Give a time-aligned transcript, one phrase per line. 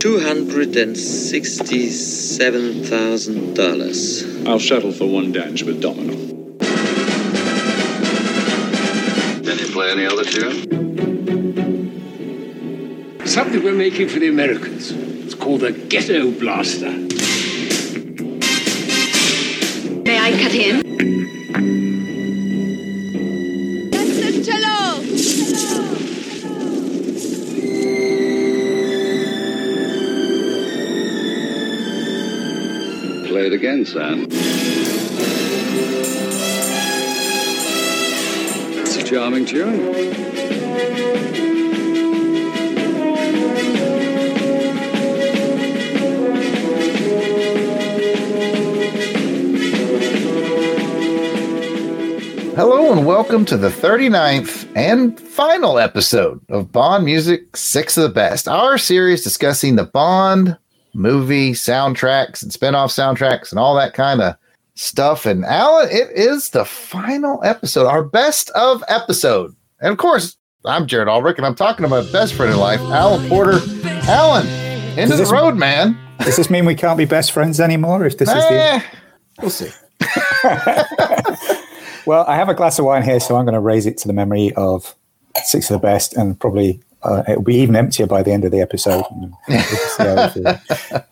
[0.00, 4.24] Two hundred and sixty-seven thousand dollars.
[4.46, 6.14] I'll settle for one dance with Domino.
[9.44, 10.66] Can you play any other tune?
[13.26, 14.90] Something we're making for the Americans.
[14.90, 16.90] It's called the Ghetto Blaster.
[20.02, 20.89] May I cut in?
[33.60, 34.26] Again, Sam.
[38.80, 39.80] It's a charming tune.
[52.56, 58.08] Hello and welcome to the 39th and final episode of Bond Music Six of the
[58.08, 60.56] Best, our series discussing the Bond
[60.94, 64.36] movie soundtracks and spin-off soundtracks and all that kind of
[64.74, 65.26] stuff.
[65.26, 69.54] And Alan, it is the final episode, our best of episode.
[69.80, 72.80] And of course, I'm Jarrod Alberich, and I'm talking to my best friend in life,
[72.80, 73.60] Alan Porter.
[74.08, 74.46] Alan,
[74.98, 75.96] into the road, man.
[76.18, 78.04] Does this mean we can't be best friends anymore?
[78.04, 78.82] If this is the Eh,
[79.40, 79.70] we'll see.
[82.04, 84.06] well, I have a glass of wine here, so I'm going to raise it to
[84.06, 84.94] the memory of
[85.44, 88.52] six of the best, and probably uh, it'll be even emptier by the end of
[88.52, 89.04] the episode.
[89.10, 91.06] We'll see how we feel.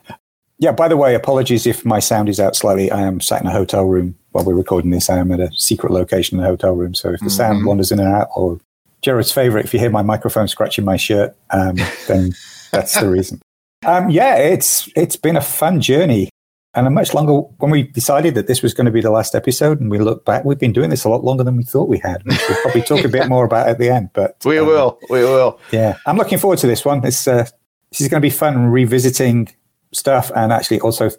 [0.58, 0.72] yeah.
[0.72, 2.91] By the way, apologies if my sound is out slightly.
[2.91, 5.11] I am sat in a hotel room while we're recording this.
[5.11, 7.91] I am at a secret location in a hotel room, so if the sound wanders
[7.91, 8.61] in and out, or
[9.03, 12.33] Jarrod's favorite, if you hear my microphone scratching my shirt, um, then
[12.70, 13.41] that's the reason.
[13.86, 16.31] Um, yeah, it's it's been a fun journey
[16.75, 17.41] and a much longer.
[17.59, 20.25] When we decided that this was going to be the last episode, and we look
[20.25, 22.23] back, we've been doing this a lot longer than we thought we had.
[22.25, 24.11] We'll probably talk a bit more about at the end.
[24.13, 24.99] But We um, will.
[25.11, 25.61] We will.
[25.73, 27.01] Yeah, I'm looking forward to this one.
[27.01, 27.47] This uh,
[27.91, 29.49] this is going to be fun revisiting
[29.93, 31.11] stuff and actually also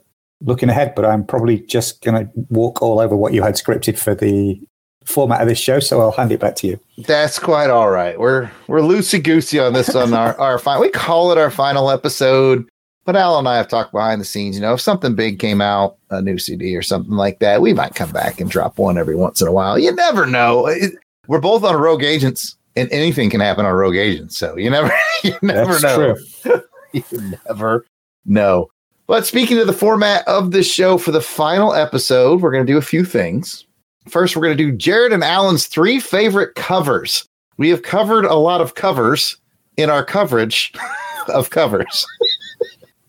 [0.41, 0.93] looking ahead.
[0.95, 4.61] But I'm probably just going to walk all over what you had scripted for the
[5.05, 5.79] format of this show.
[5.79, 6.79] So I'll hand it back to you.
[6.99, 8.19] That's quite all right.
[8.19, 10.81] We're we're loosey goosey on this on our our final.
[10.81, 12.69] We call it our final episode,
[13.09, 14.55] but Al and I have talked behind the scenes.
[14.55, 17.73] You know, if something big came out, a new CD or something like that, we
[17.73, 19.79] might come back and drop one every once in a while.
[19.79, 20.67] You never know.
[20.67, 20.93] It-
[21.27, 24.37] we're both on Rogue Agents, and anything can happen on Rogue Agents.
[24.37, 24.91] So you never
[25.23, 26.13] you never know.
[26.13, 26.53] That's know.
[26.53, 26.63] true.
[26.93, 27.87] you never
[28.27, 28.67] know.
[29.07, 32.71] But speaking of the format of this show for the final episode, we're going to
[32.71, 33.65] do a few things.
[34.07, 37.27] First, we're going to do Jarrod and Alan's three favorite covers.
[37.57, 39.35] We have covered a lot of covers
[39.77, 40.71] in our coverage
[41.33, 42.05] of covers.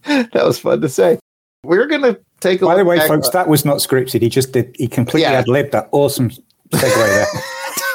[0.32, 1.18] that was fun to say.
[1.64, 4.22] We're going to take a By the way, folks, that was not scripted.
[4.22, 4.74] He just did.
[4.78, 5.38] He completely Yeah.
[5.40, 7.26] ad libbed that awesome segue there.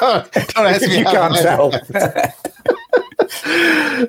[0.00, 2.32] don't, don't ask me you how can't tell.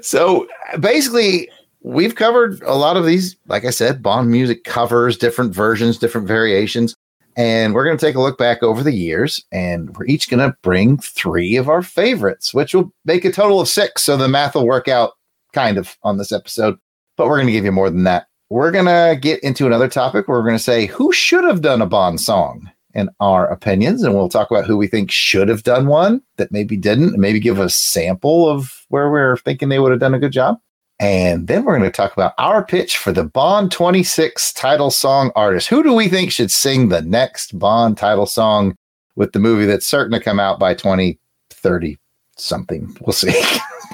[0.02, 0.48] so
[0.80, 1.50] basically
[1.82, 6.28] we've covered a lot of these like i said bond music covers different versions different
[6.28, 6.96] variations
[7.38, 10.40] and we're going to take a look back over the years and we're each going
[10.40, 14.28] to bring three of our favorites which will make a total of six so the
[14.28, 15.14] math will work out
[15.54, 16.78] kind of on this episode
[17.18, 19.90] but we're going to give you more than that we're going to get into another
[19.90, 23.48] topic where we're going to say who should have done a bond song in our
[23.48, 27.10] opinions and we'll talk about who we think should have done one that maybe didn't
[27.10, 30.32] and maybe give a sample of where we're thinking they would have done a good
[30.32, 30.58] job
[31.00, 35.32] and then we're going to talk about our pitch for the Bond 26 title song
[35.36, 35.68] artist.
[35.68, 38.76] Who do we think should sing the next Bond title song
[39.16, 42.00] with the movie that's certain to come out by 2030
[42.36, 42.98] something?
[43.02, 43.40] We'll see.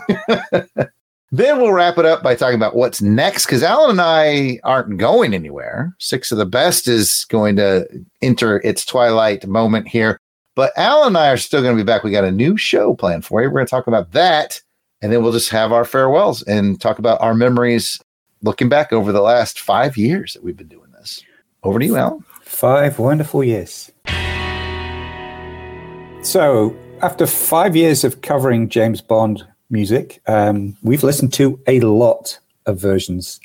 [1.34, 5.00] then we'll wrap it up by talking about what's next because Alan and I aren't
[5.00, 5.96] going anywhere.
[5.98, 7.88] Six of the Best is going to
[8.22, 10.20] enter its twilight moment here.
[10.56, 12.04] But Alan and I are still going to be back.
[12.04, 13.48] We got a new show planned for you.
[13.48, 14.62] We're going to talk about that
[15.02, 18.00] and then we'll just have our farewells and talk about our memories
[18.44, 21.24] looking back over the last five years that we've been doing this.
[21.64, 22.24] Over to you, Alan.
[22.44, 23.92] Five wonderful years.
[26.22, 32.40] So, after five years of covering James Bond music, um, we've listened to a lot
[32.66, 33.42] of versions.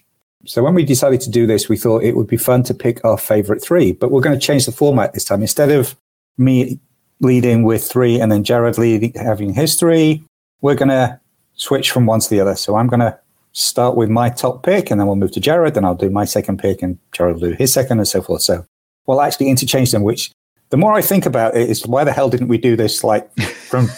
[0.46, 3.04] So, when we decided to do this, we thought it would be fun to pick
[3.04, 5.42] our favorite three, but we're going to change the format this time.
[5.42, 5.96] Instead of
[6.36, 6.78] me
[7.20, 10.22] leading with three and then Jarrod leading, having his three,
[10.60, 11.19] we're going to
[11.54, 12.54] switch from one to the other.
[12.54, 13.19] So, I'm going to
[13.52, 16.24] start with my top pick and then we'll move to Jarrod, then I'll do my
[16.24, 18.42] second pick and Jarrod will do his second and so forth.
[18.42, 18.64] So,
[19.06, 20.31] we'll actually interchange them, which
[20.70, 23.32] the more I think about it is why the hell didn't we do this like
[23.40, 23.88] from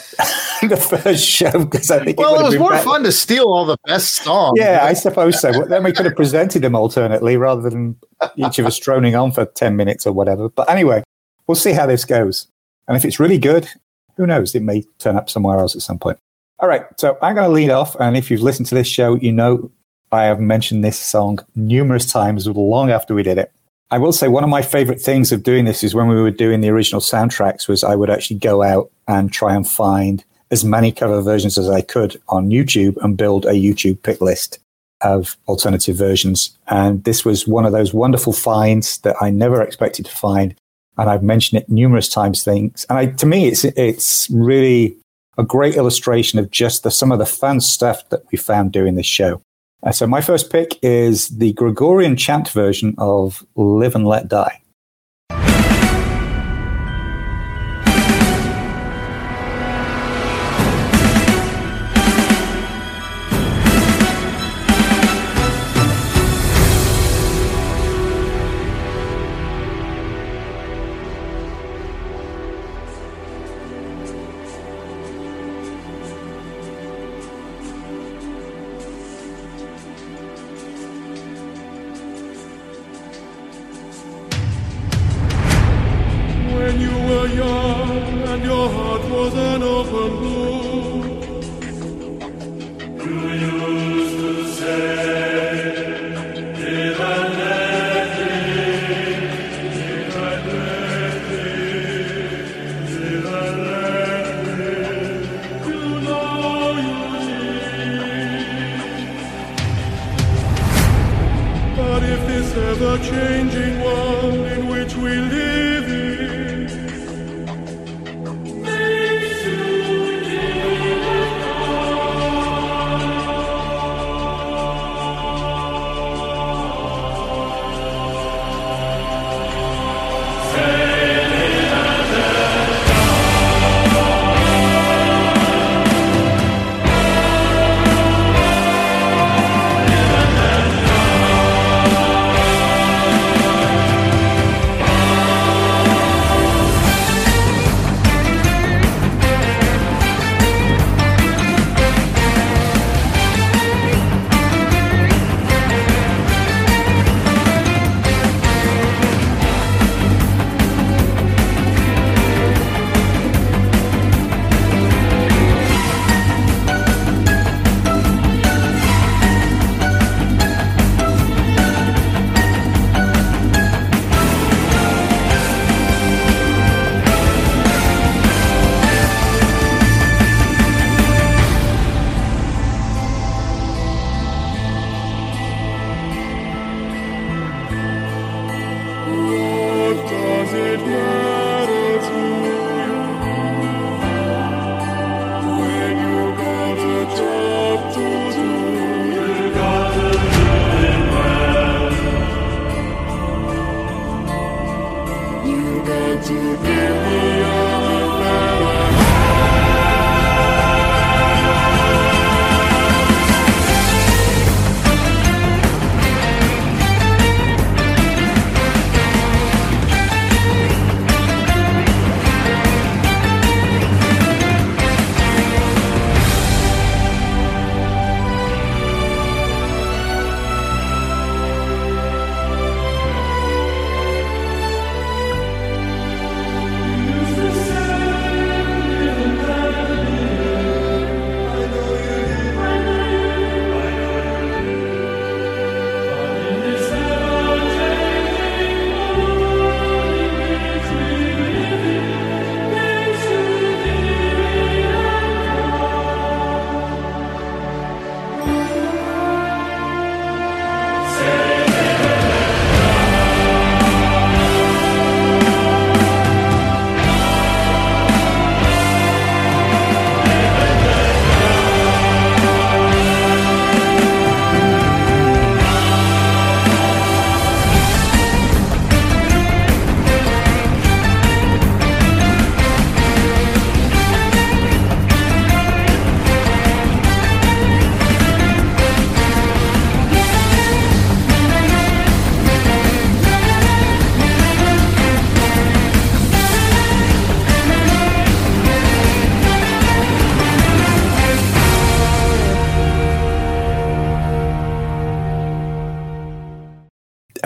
[0.68, 1.50] the first show?
[1.64, 2.84] Because I think Well, would it was more better.
[2.84, 4.58] fun to steal all the best songs.
[4.58, 5.52] Yeah, I suppose so.
[5.52, 7.96] But then we could have presented them alternately rather than
[8.36, 10.48] each of us droning on for 10 minutes or whatever.
[10.48, 11.02] But anyway,
[11.46, 12.46] we'll see how this goes.
[12.88, 13.68] And if it's really good,
[14.16, 14.54] who knows?
[14.54, 16.18] It may turn up somewhere else at some point.
[16.58, 19.14] All right, so I'm going to lead off, and if you've listened to this show,
[19.14, 19.70] you know
[20.12, 23.50] I have mentioned this song numerous times long after we did it.
[23.90, 26.30] I will say one of my favorite things of doing this is when we were
[26.30, 30.64] doing the original soundtracks was I would actually go out and try and find as
[30.64, 34.58] many cover versions as I could on YouTube and build a YouTube pick list
[35.00, 36.56] of alternative versions.
[36.68, 40.54] And this was one of those wonderful finds that I never expected to find.
[40.98, 42.42] And I've mentioned it numerous times.
[42.44, 44.96] Things, and I, to me, it's it's really
[45.38, 48.96] a great illustration of just the, some of the fun stuff that we found doing
[48.96, 49.40] this show.
[49.82, 54.59] Uh, so my first pick is the Gregorian chant version of "Live and Let Die."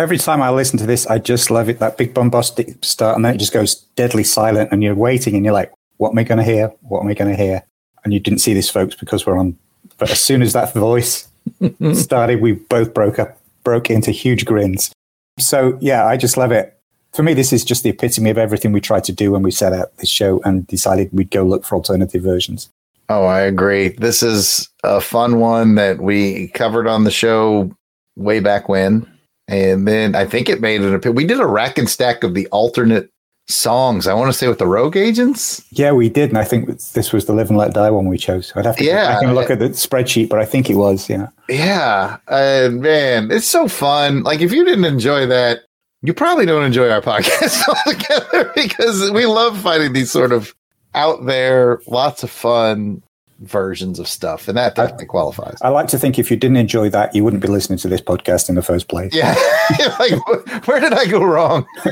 [0.04, 1.78] Every time I listen to this, I just love it.
[1.78, 5.42] That big bombastic start, and then it just goes deadly silent, and you're waiting, and
[5.46, 6.68] you're like, what am I going to hear?
[6.82, 7.62] What am I going to hear?
[8.04, 9.56] And you didn't see this, folks, because we're on.
[9.96, 11.26] But as soon as that voice
[11.94, 14.92] started, we both broke up, broke into huge grins.
[15.38, 16.78] So yeah, I just love it.
[17.14, 19.52] For me, this is just the epitome of everything we tried to do when we
[19.52, 22.68] set out this show and decided we'd go look for alternative versions.
[23.08, 23.88] Oh, I agree.
[23.88, 27.70] This is a fun one that we covered on the show
[28.16, 29.10] way back when.
[29.48, 31.12] And then I think it made an appeal.
[31.12, 33.10] We did a rack and stack of the alternate
[33.46, 34.06] songs.
[34.06, 35.62] I want to say with the Rogue Agents.
[35.70, 38.16] Yeah, we did, and I think this was the Live and Let Die one we
[38.16, 38.52] chose.
[38.56, 39.16] I'd have to Yeah.
[39.16, 41.08] I can look at the spreadsheet, but I think it was.
[41.10, 42.18] Yeah, Yeah.
[42.28, 44.22] And man, it's so fun.
[44.22, 45.60] Like if you didn't enjoy that,
[46.02, 50.54] you probably don't enjoy our podcast altogether because we love finding these sort of
[50.94, 53.02] out there, lots of fun
[53.40, 54.48] versions of stuff.
[54.48, 55.58] And that definitely qualifies.
[55.62, 58.00] I like to think if you didn't enjoy that, you wouldn't be listening to this
[58.00, 59.14] podcast in the first place.
[59.14, 59.34] Yeah.
[59.98, 61.66] like, where did I go wrong?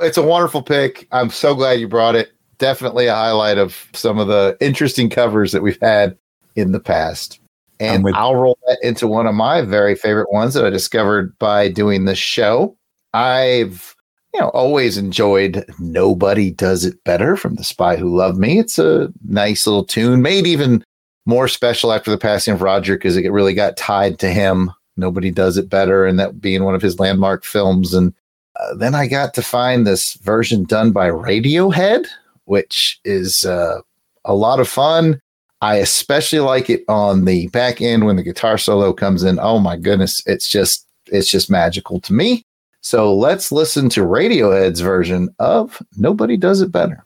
[0.00, 1.06] it's a wonderful pick.
[1.12, 2.32] I'm so glad you brought it.
[2.58, 6.16] Definitely a highlight of some of the interesting covers that we've had
[6.56, 7.40] in the past.
[7.78, 11.38] And with- I'll roll that into one of my very favorite ones that I discovered
[11.38, 12.76] by doing this show.
[13.14, 13.96] I've,
[14.32, 18.58] you know, always enjoyed Nobody Does It Better from The Spy Who Loved Me.
[18.58, 20.84] It's a nice little tune, made even
[21.26, 24.70] more special after the passing of Roger because it really got tied to him.
[24.96, 27.94] Nobody does it better, and that being one of his landmark films.
[27.94, 28.14] And
[28.56, 32.06] uh, then I got to find this version done by Radiohead,
[32.44, 33.80] which is uh,
[34.24, 35.20] a lot of fun.
[35.62, 39.38] I especially like it on the back end when the guitar solo comes in.
[39.38, 42.44] Oh my goodness, it's just it's just magical to me.
[42.82, 47.04] So let's listen to Radiohead's version of Nobody Does It Better.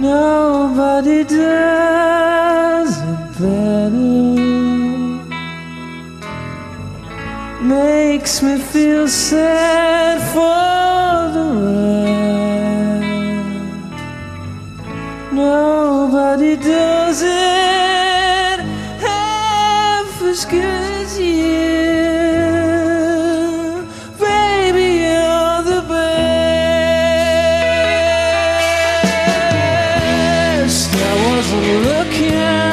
[0.00, 3.98] Nobody does it better.
[7.62, 12.07] Makes me feel sad for the rest.
[20.46, 21.26] As you.
[24.20, 26.38] Baby, you're the best.
[30.94, 32.72] I wasn't looking,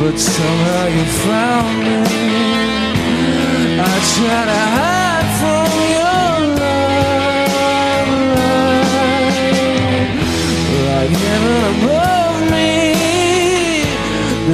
[0.00, 1.98] but somehow you found me.
[3.78, 4.99] I try to hide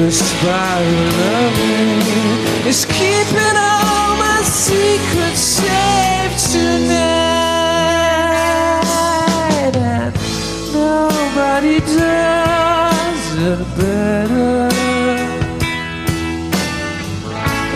[0.06, 7.06] The who loved me is keeping all my secrets safe tonight,
[9.74, 10.14] and
[10.72, 14.70] nobody does it better.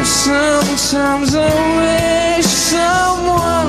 [0.05, 1.39] Sometimes I
[1.81, 3.60] wish someone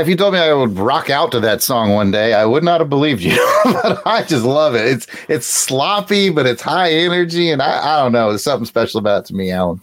[0.00, 2.64] If you told me I would rock out to that song one day, I would
[2.64, 3.36] not have believed you.
[3.64, 4.86] but I just love it.
[4.86, 8.30] It's it's sloppy, but it's high energy, and I, I don't know.
[8.30, 9.80] There's something special about it to me, Alan.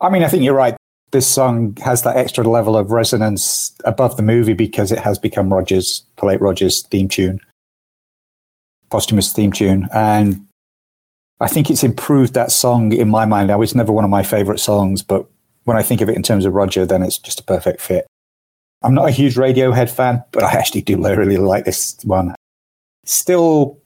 [0.00, 0.76] I mean, I think you're right.
[1.12, 5.52] This song has that extra level of resonance above the movie because it has become
[5.52, 7.40] Rogers, the late Rogers theme tune,
[8.90, 9.88] posthumous theme tune.
[9.94, 10.46] And
[11.40, 13.48] I think it's improved that song in my mind.
[13.48, 15.26] Now, it's never one of my favorite songs, but
[15.64, 18.05] when I think of it in terms of Roger, then it's just a perfect fit.
[18.86, 22.34] I'm not a huge Radiohead fan, but I actually do really like this one.
[23.04, 23.78] Still,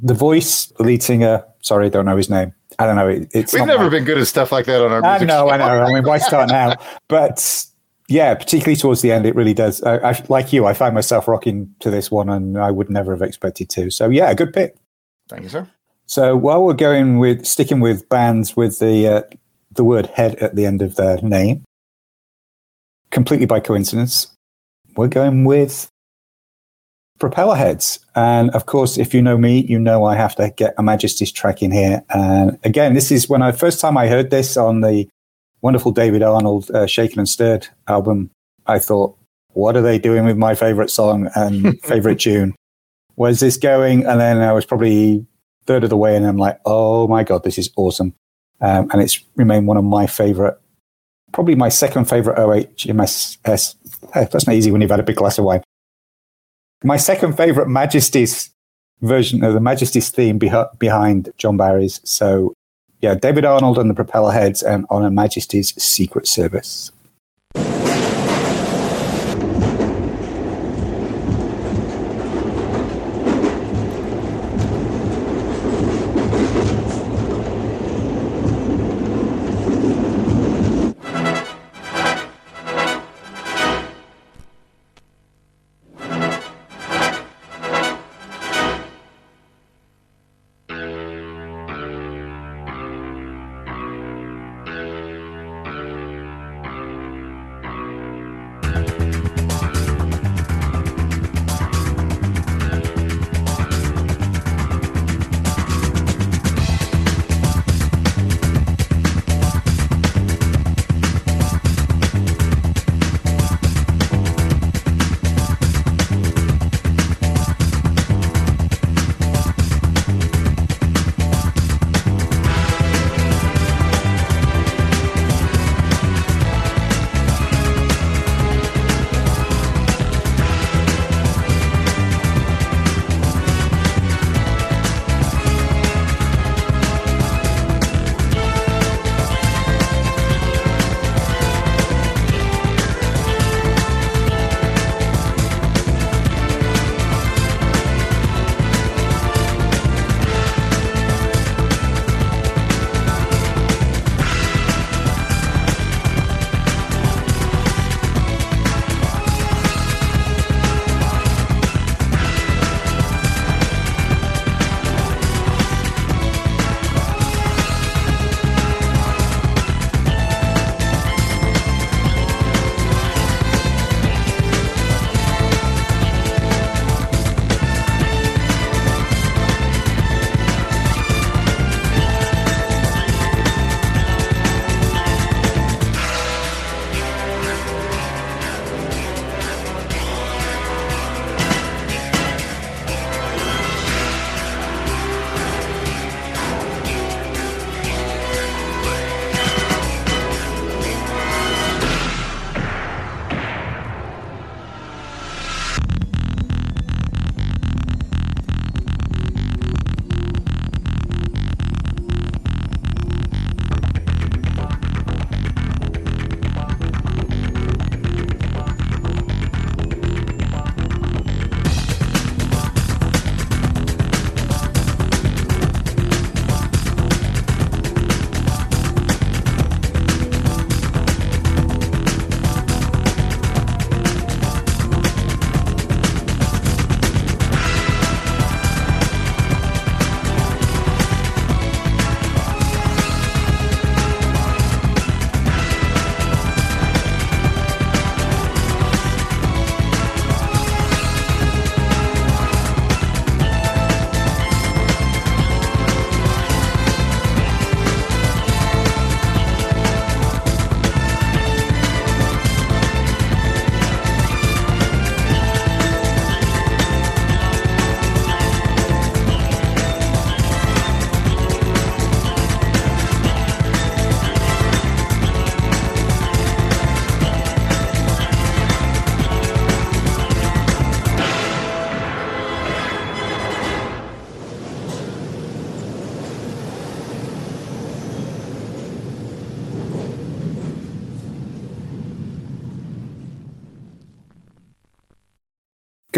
[0.00, 2.52] the voice, the lead singer, sorry, I don't know his name.
[2.78, 3.08] I don't know.
[3.08, 5.48] It, it's We've never my- been good at stuff like that on our I know,
[5.48, 5.66] I show.
[5.66, 5.82] know.
[5.84, 6.74] I mean, why start now?
[7.08, 7.66] But
[8.08, 9.82] yeah, particularly towards the end, it really does.
[9.82, 13.12] I, I, like you, I find myself rocking to this one, and I would never
[13.12, 13.90] have expected to.
[13.90, 14.76] So yeah, good pick.
[15.28, 15.68] Thank you, sir.
[16.06, 19.22] So while we're going with sticking with bands with the uh,
[19.72, 21.64] the word head at the end of their name,
[23.10, 24.28] completely by coincidence,
[24.96, 25.88] we're going with
[27.18, 27.98] Propellerheads.
[28.14, 31.32] And of course, if you know me, you know I have to get a Majesty's
[31.32, 32.02] track in here.
[32.10, 35.08] And again, this is when I first time I heard this on the
[35.62, 38.30] wonderful David Arnold uh, Shaken and Stirred album.
[38.66, 39.16] I thought,
[39.52, 42.54] what are they doing with my favorite song and favorite tune?
[43.14, 44.04] Where's this going?
[44.04, 45.26] And then I was probably
[45.66, 48.14] third of the way, and I'm like, oh my god, this is awesome.
[48.60, 50.58] Um, and it's remained one of my favorite,
[51.32, 53.38] probably my second favorite OHMS.
[53.44, 55.62] Hey, uh, uh, that's not easy when you've had a big glass of wine.
[56.84, 58.50] My second favorite Majesty's
[59.02, 62.00] version of the Majesty's theme beh- behind John Barry's.
[62.04, 62.54] So,
[63.00, 66.92] yeah, David Arnold and the Propellerheads and On Her Majesty's Secret Service.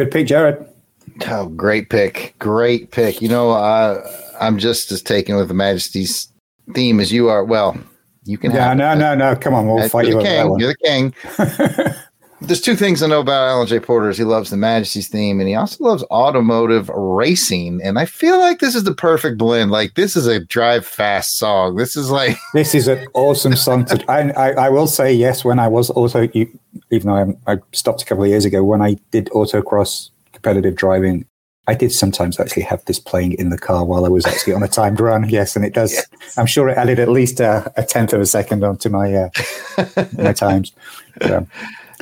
[0.09, 0.67] Good pick, Jarrod.
[1.27, 2.35] Oh, great pick.
[2.39, 3.21] Great pick.
[3.21, 4.01] You know, uh,
[4.41, 6.29] I'm just as taken with the Majesty's
[6.75, 7.45] theme as you are.
[7.45, 7.77] Well,
[8.25, 8.97] you can Yeah, have no, it.
[8.97, 9.37] no, no.
[9.37, 10.59] Come on, we'll fight you king.
[10.59, 11.15] You're the king.
[12.41, 13.81] There's two things I know about Alan J.
[13.81, 17.81] Porter is he loves the Majesty's theme and he also loves automotive racing.
[17.83, 19.73] And I feel like this is the perfect blend.
[19.73, 21.75] Like this is a drive fast song.
[21.75, 23.87] This is like This is an awesome song.
[23.87, 25.45] To, I, I, I will say yes.
[25.45, 26.49] When I was also, you-
[26.91, 30.75] even though I'm, I stopped a couple of years ago, when I did autocross competitive
[30.75, 31.27] driving,
[31.69, 34.63] I did sometimes actually have this playing in the car while I was actually on
[34.63, 35.29] a timed run.
[35.29, 36.03] Yes, and it does.
[36.39, 39.29] I'm sure it added at least a, a tenth of a second onto my uh,
[40.17, 40.73] my times.
[41.21, 41.47] So,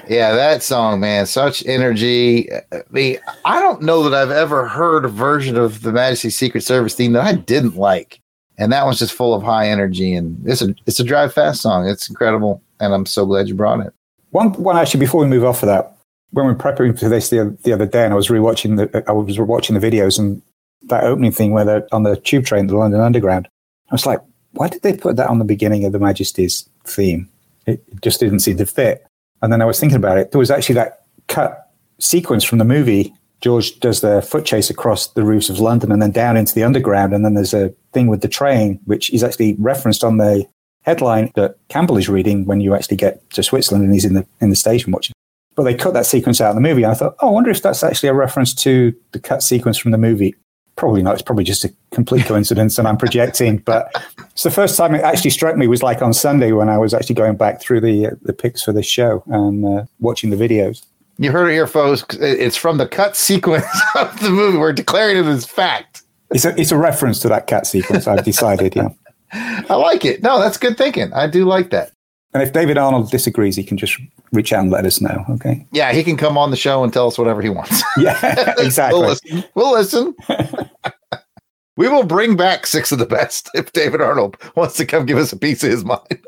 [0.09, 2.49] Yeah, that song, man, such energy.
[2.53, 6.62] I mean, I don't know that I've ever heard a version of the Majesty Secret
[6.62, 8.20] Service theme that I didn't like,
[8.59, 10.14] and that one's just full of high energy.
[10.14, 11.88] And it's a it's a drive fast song.
[11.88, 13.92] It's incredible, and I'm so glad you brought it.
[14.31, 15.97] One, one actually, before we move off of that,
[16.31, 19.05] when we were preparing for this the, the other day, and I was rewatching the,
[19.09, 20.43] I was watching the videos and
[20.83, 23.49] that opening thing where they're on the tube train, the London Underground.
[23.91, 24.21] I was like,
[24.53, 27.29] why did they put that on the beginning of the Majesty's theme?
[27.67, 29.07] It just didn't seem to fit.
[29.43, 30.33] And then I was thinking about it.
[30.33, 33.12] There was actually that cut sequence from the movie.
[33.41, 36.65] George does the foot chase across the roofs of London and then down into the
[36.65, 37.12] underground.
[37.12, 40.47] And then there's a thing with the train, which is actually referenced on the
[40.87, 44.27] headline that Campbell is reading when you actually get to Switzerland and he's in the
[44.40, 45.12] in the station watching.
[45.57, 46.83] But they cut that sequence out of the movie.
[46.83, 49.79] And I thought, oh, I wonder if that's actually a reference to the cut sequence
[49.79, 50.35] from the movie.
[50.77, 51.14] Probably not.
[51.14, 53.59] It's probably just a complete coincidence and I'm projecting.
[53.64, 53.90] But
[54.31, 56.92] it's the first time it actually struck me was like on Sunday when I was
[56.92, 60.37] actually going back through the uh, the pics for this show and uh, watching the
[60.37, 60.85] videos.
[61.18, 62.05] You heard it here, folks.
[62.20, 64.59] It's from the cut sequence of the movie.
[64.59, 66.03] We're declaring it as fact.
[66.31, 68.88] It's a, it's a reference to that cat sequence, I've decided, yeah.
[69.68, 70.22] I like it.
[70.22, 71.12] No, that's good thinking.
[71.12, 71.92] I do like that.
[72.35, 73.99] And if David Arnold disagrees, he can just
[74.33, 75.66] reach out and let us know, okay?
[75.72, 77.83] Yeah, he can come on the show and tell us whatever he wants.
[77.96, 79.01] Yeah, exactly.
[79.01, 79.44] we'll listen.
[79.55, 80.14] We'll listen.
[81.79, 85.16] we will bring back six of the best if David Arnold wants to come give
[85.16, 86.20] us a piece of his mind.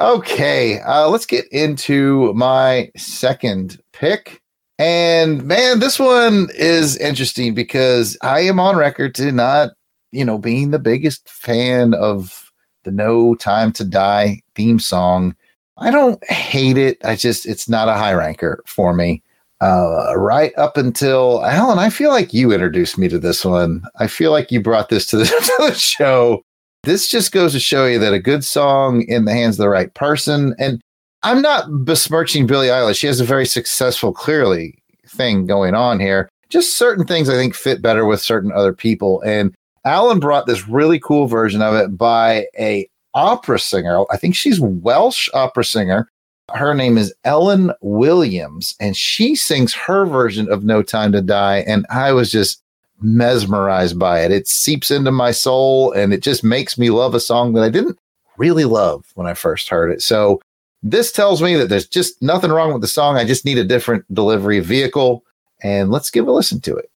[0.00, 4.40] okay, uh, let's get into my second pick.
[4.78, 9.72] And man, this one is interesting because I am on record to not,
[10.14, 12.52] you know, being the biggest fan of
[12.84, 15.34] the No Time to Die theme song.
[15.76, 17.04] I don't hate it.
[17.04, 19.22] I just, it's not a high ranker for me
[19.64, 23.82] uh, right up until Alan, I feel like you introduced me to this one.
[23.98, 25.24] I feel like you brought this to the,
[25.58, 26.42] to the show.
[26.82, 29.70] This just goes to show you that a good song in the hands of the
[29.70, 30.82] right person, and
[31.22, 32.98] I'm not besmirching Billie Eilish.
[32.98, 36.28] She has a very successful, clearly thing going on here.
[36.50, 39.22] Just certain things I think fit better with certain other people.
[39.22, 44.04] And Alan brought this really cool version of it by a opera singer.
[44.10, 46.08] I think she's Welsh opera singer
[46.52, 51.58] her name is Ellen Williams, and she sings her version of No Time to Die.
[51.58, 52.62] And I was just
[53.00, 54.30] mesmerized by it.
[54.30, 57.68] It seeps into my soul and it just makes me love a song that I
[57.68, 57.98] didn't
[58.36, 60.00] really love when I first heard it.
[60.00, 60.40] So
[60.82, 63.16] this tells me that there's just nothing wrong with the song.
[63.16, 65.24] I just need a different delivery vehicle.
[65.62, 66.90] And let's give a listen to it.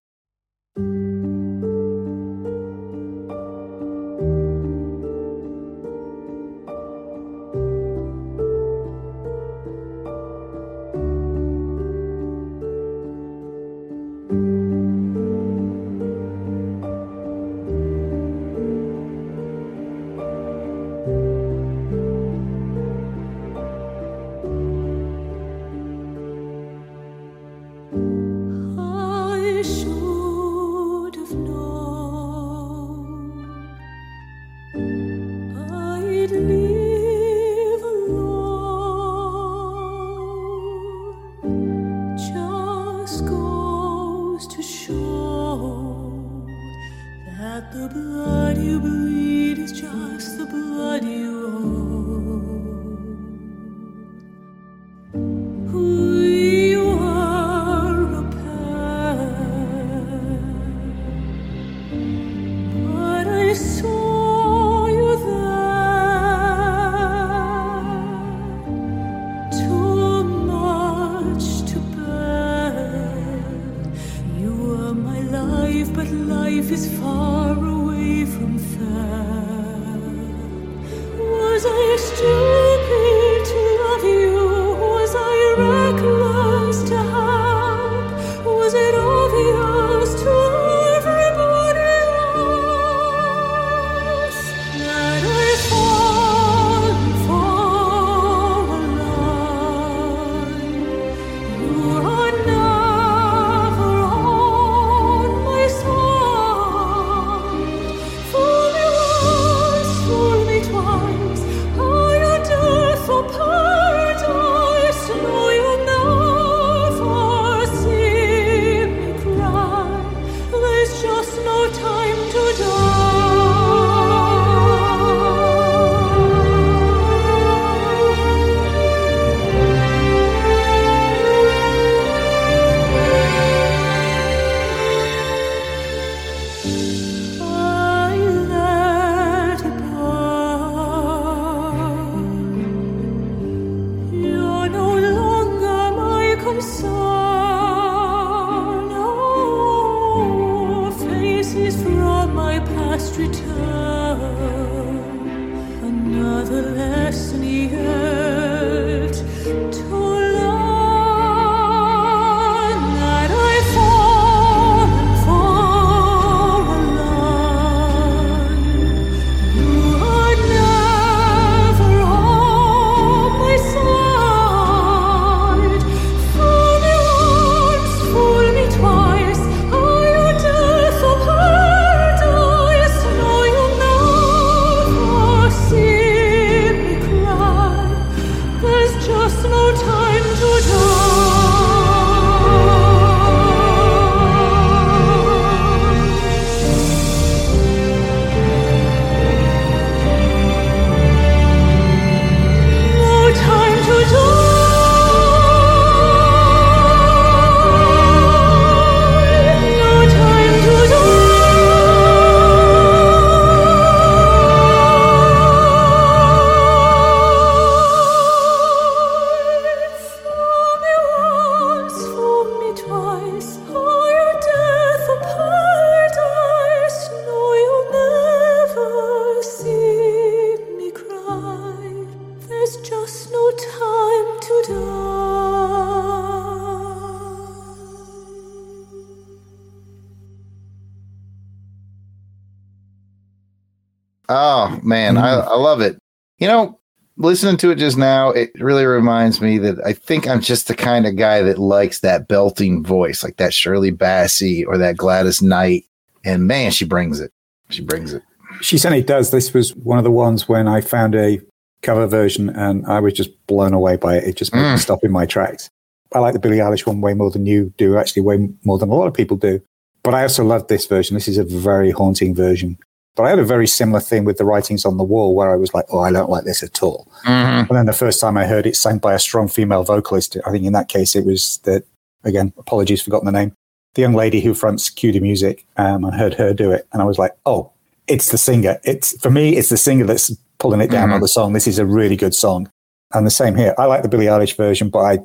[247.29, 250.75] Listening to it just now, it really reminds me that I think I'm just the
[250.75, 255.41] kind of guy that likes that belting voice, like that Shirley Bassey or that Gladys
[255.43, 255.85] Knight.
[256.25, 257.31] And man, she brings it.
[257.71, 258.23] She brings it.
[258.61, 259.31] She certainly does.
[259.31, 261.41] This was one of the ones when I found a
[261.83, 264.25] cover version and I was just blown away by it.
[264.25, 264.79] It just made me Mm.
[264.81, 265.69] stop in my tracks.
[266.15, 268.89] I like the Billie Eilish one way more than you do, actually, way more than
[268.89, 269.61] a lot of people do.
[270.03, 271.15] But I also love this version.
[271.15, 272.79] This is a very haunting version.
[273.19, 275.57] But I had a very similar thing with the writings on the wall where I
[275.57, 277.09] was like, oh, I don't like this at all.
[277.25, 277.69] Mhm.
[277.69, 280.53] And then the first time I heard it sang by a strong female vocalist, I
[280.53, 281.83] think in that case it was the,
[282.23, 283.55] again, apologies, forgotten the name,
[283.97, 285.67] the young lady who fronts the Music.
[285.77, 286.87] Um, I heard her do it.
[286.93, 287.73] And I was like, oh,
[288.07, 288.79] it's the singer.
[288.85, 291.15] It's For me, it's the singer that's pulling it down Mhm.
[291.15, 291.55] on the song.
[291.55, 292.71] This is a really good song.
[293.13, 293.75] And the same here.
[293.79, 295.19] I like the Billie Eilish version, but I,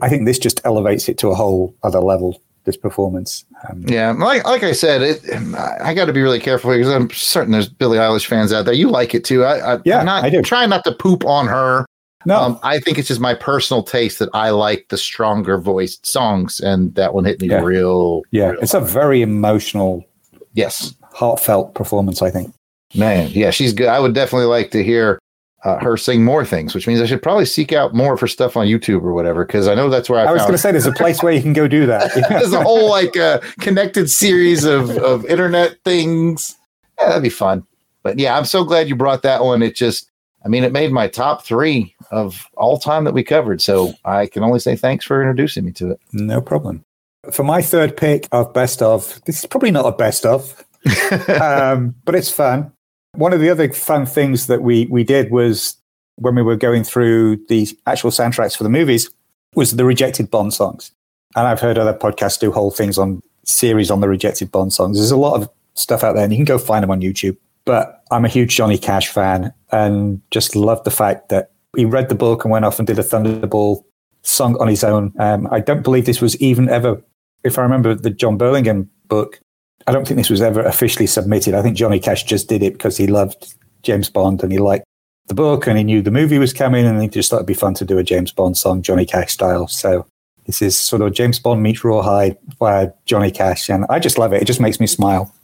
[0.00, 3.44] I think this just elevates it to a whole other level, this performance.
[3.68, 5.20] Um, Yeah, like like I said, it.
[5.56, 8.74] I got to be really careful because I'm certain there's Billie Eilish fans out there.
[8.74, 9.44] You like it too.
[9.44, 10.42] I, I Yeah, I'm not I do.
[10.42, 11.86] trying not to poop on her.
[12.26, 16.04] No, Um, I think it's just my personal taste that I like the stronger voiced
[16.04, 17.60] songs, and that one hit me Yeah.
[17.62, 18.22] real.
[18.32, 20.04] yeah, real it's a very emotional,
[20.52, 22.52] yes, heartfelt performance, I think.
[22.94, 23.30] man.
[23.32, 23.86] Yeah, she's good.
[23.88, 25.18] I would definitely like to hear
[25.64, 28.28] uh, her sing more things, which means I should probably seek out more of her
[28.28, 30.58] stuff on YouTube or whatever, because I know that's where I, I was going to
[30.58, 32.12] say there's a place where you can go do that.
[32.28, 36.56] there's a whole like uh, connected series of of internet things.
[36.98, 37.66] Yeah, that'd be fun.
[38.02, 39.62] But yeah, I'm so glad you brought that one.
[39.62, 40.10] It just,
[40.44, 43.60] I mean, it made my top three of all time that we covered.
[43.60, 46.00] So I can only say thanks for introducing me to it.
[46.12, 46.84] No problem.
[47.32, 50.64] For my third pick of best of, this is probably not a best of,
[51.40, 52.72] um, but it's fun.
[53.12, 55.76] One of the other fun things that we we did was
[56.16, 59.10] when we were going through the actual soundtracks for the movies
[59.54, 60.92] was the rejected Bond songs.
[61.36, 64.98] And I've heard other podcasts do whole things on series on the rejected Bond songs.
[64.98, 67.36] There's a lot of stuff out there, and you can go find them on YouTube.
[67.64, 72.08] But I'm a huge Johnny Cash fan, and just love the fact that he read
[72.08, 73.84] the book and went off and did a Thunderball
[74.22, 75.12] song on his own.
[75.18, 77.02] Um, I don't believe this was even ever,
[77.44, 79.40] if I remember the Jon Burlingame book,
[79.88, 81.54] I don't think this was ever officially submitted.
[81.54, 84.84] I think Johnny Cash just did it because he loved James Bond and he liked
[85.28, 87.54] the book and he knew the movie was coming and he just thought it'd be
[87.54, 89.66] fun to do a James Bond song, Johnny Cash style.
[89.66, 90.06] So
[90.44, 93.70] this is sort of James Bond meets Rawhide by Johnny Cash.
[93.70, 94.42] And I just love it.
[94.42, 95.34] It just makes me smile.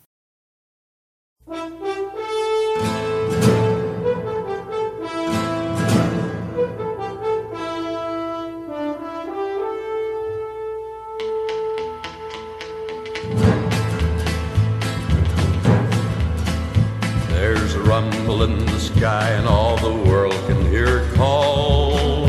[19.04, 22.24] Sky, and all the world can hear it call.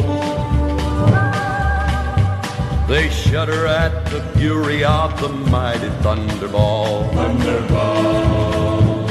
[2.86, 7.10] They shudder at the fury of the mighty thunderball.
[7.14, 9.08] Thunderball.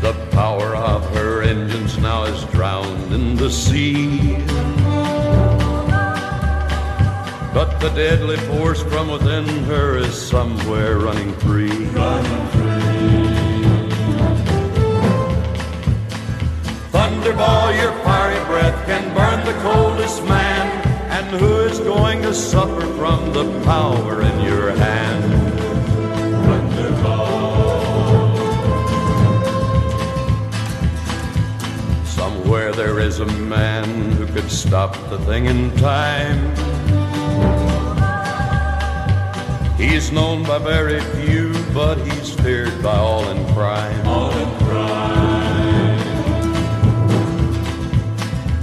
[0.00, 4.34] The power of her engines now is drowned in the sea.
[7.54, 12.65] But the deadly force from within her is somewhere running free.
[17.26, 20.68] Thunderball, your fiery breath can burn the coldest man.
[21.10, 24.66] And who is going to suffer from the power in your
[32.48, 36.38] where there is a man who could stop the thing in time.
[39.76, 44.06] He's known by very few, but he's feared by all in crime.
[44.06, 45.35] All in crime.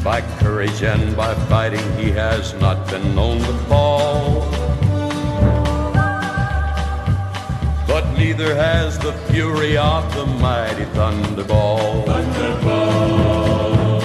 [0.04, 4.42] By courage and by fighting, he has not been known to fall.
[7.88, 12.06] But neither has the fury of the mighty Thunderball.
[12.06, 14.02] Thunderball.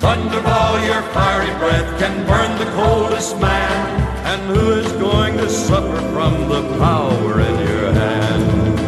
[0.00, 4.00] Thunderball, your fiery breath can burn the coldest man.
[4.26, 8.78] And who is going to suffer from the power in your hand?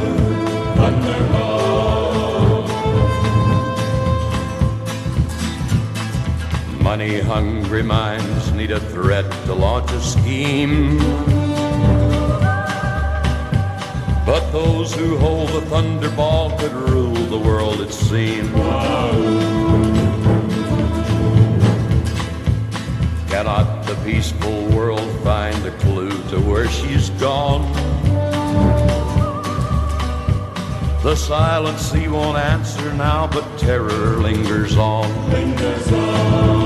[0.77, 1.52] Thunderball.
[6.93, 10.99] Money hungry minds need a threat to launch a scheme.
[14.27, 18.51] But those who hold the thunderball could rule the world, it seems.
[23.31, 27.63] Cannot the peaceful world find a clue to where she's gone?
[31.03, 35.09] The silent sea won't answer now, but terror lingers on.
[35.31, 36.62] Lingers on.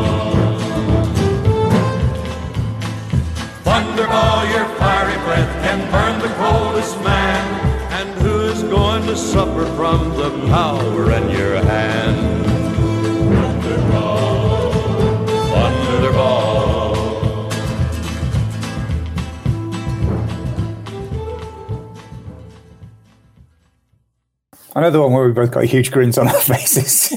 [4.06, 7.90] Thunderball, your fiery breath can burn the coldest man.
[7.90, 12.46] And who is going to suffer from the power in your hand?
[13.32, 14.72] Thunderball,
[15.50, 16.94] Thunderball.
[24.76, 27.12] Another one where we both got huge grins on our faces.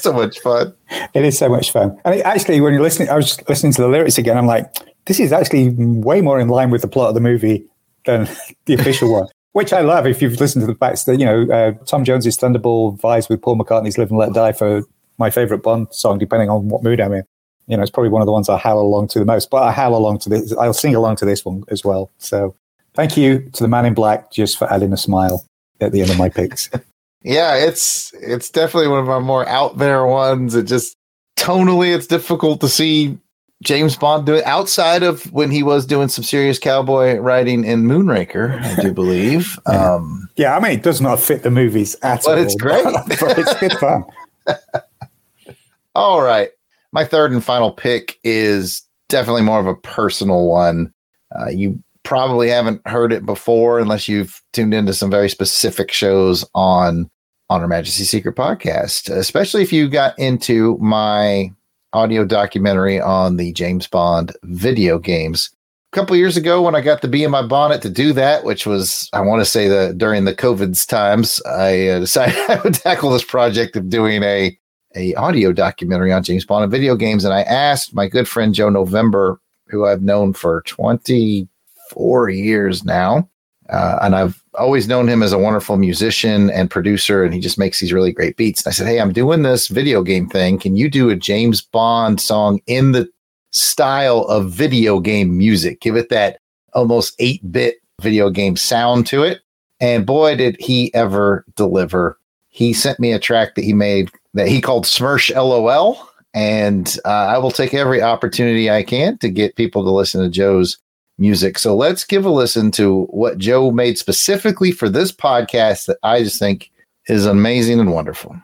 [0.00, 0.74] so much fun.
[1.14, 1.98] It is so much fun.
[2.04, 4.36] And it, actually, when you're listening, I was just listening to the lyrics again.
[4.36, 4.70] I'm like,
[5.06, 7.64] this is actually way more in line with the plot of the movie
[8.04, 8.28] than
[8.66, 10.06] the official one, which I love.
[10.06, 13.40] If you've listened to the facts that, you know, uh, Tom Jones's Thunderball vies with
[13.40, 14.82] Paul McCartney's Live and Let Die for
[15.18, 17.24] my favorite Bond song, depending on what mood I'm in.
[17.66, 19.62] You know, it's probably one of the ones I howl along to the most, but
[19.62, 20.52] I howl along to this.
[20.56, 22.10] I'll sing along to this one as well.
[22.18, 22.54] So
[22.94, 25.44] thank you to the man in black just for adding a smile
[25.80, 26.70] at the end of my picks.
[27.22, 30.54] Yeah, it's it's definitely one of my more out there ones.
[30.54, 30.94] It just
[31.36, 33.18] tonally, it's difficult to see
[33.62, 37.84] James Bond do it outside of when he was doing some serious cowboy writing in
[37.84, 39.58] Moonraker, I do believe.
[39.68, 39.94] Yeah.
[39.94, 42.44] Um, yeah, I mean, it does not fit the movies at But all.
[42.44, 42.84] it's great.
[42.84, 44.04] but it's good fun.
[45.94, 46.50] all right,
[46.92, 50.92] my third and final pick is definitely more of a personal one.
[51.34, 56.44] Uh, you probably haven't heard it before unless you've tuned into some very specific shows
[56.54, 57.10] on
[57.48, 61.52] on Her Majesty's Secret podcast, especially if you got into my
[61.96, 65.50] audio documentary on the James Bond video games.
[65.92, 68.44] A couple years ago, when I got to be in my bonnet to do that,
[68.44, 72.60] which was, I want to say, the during the COVID's times, I uh, decided I
[72.62, 74.56] would tackle this project of doing a
[74.94, 77.24] a audio documentary on James Bond and video games.
[77.24, 83.28] And I asked my good friend Joe November, who I've known for 24 years now,
[83.70, 87.58] uh, and I've always known him as a wonderful musician and producer, and he just
[87.58, 88.64] makes these really great beats.
[88.64, 90.58] And I said, Hey, I'm doing this video game thing.
[90.58, 93.08] Can you do a James Bond song in the
[93.52, 95.80] style of video game music?
[95.80, 96.38] Give it that
[96.74, 99.40] almost 8 bit video game sound to it.
[99.80, 102.18] And boy, did he ever deliver.
[102.48, 106.08] He sent me a track that he made that he called Smersh LOL.
[106.34, 110.28] And uh, I will take every opportunity I can to get people to listen to
[110.28, 110.78] Joe's
[111.18, 111.58] music.
[111.58, 116.22] So let's give a listen to what Joe made specifically for this podcast that I
[116.22, 116.70] just think
[117.08, 118.36] is amazing and wonderful.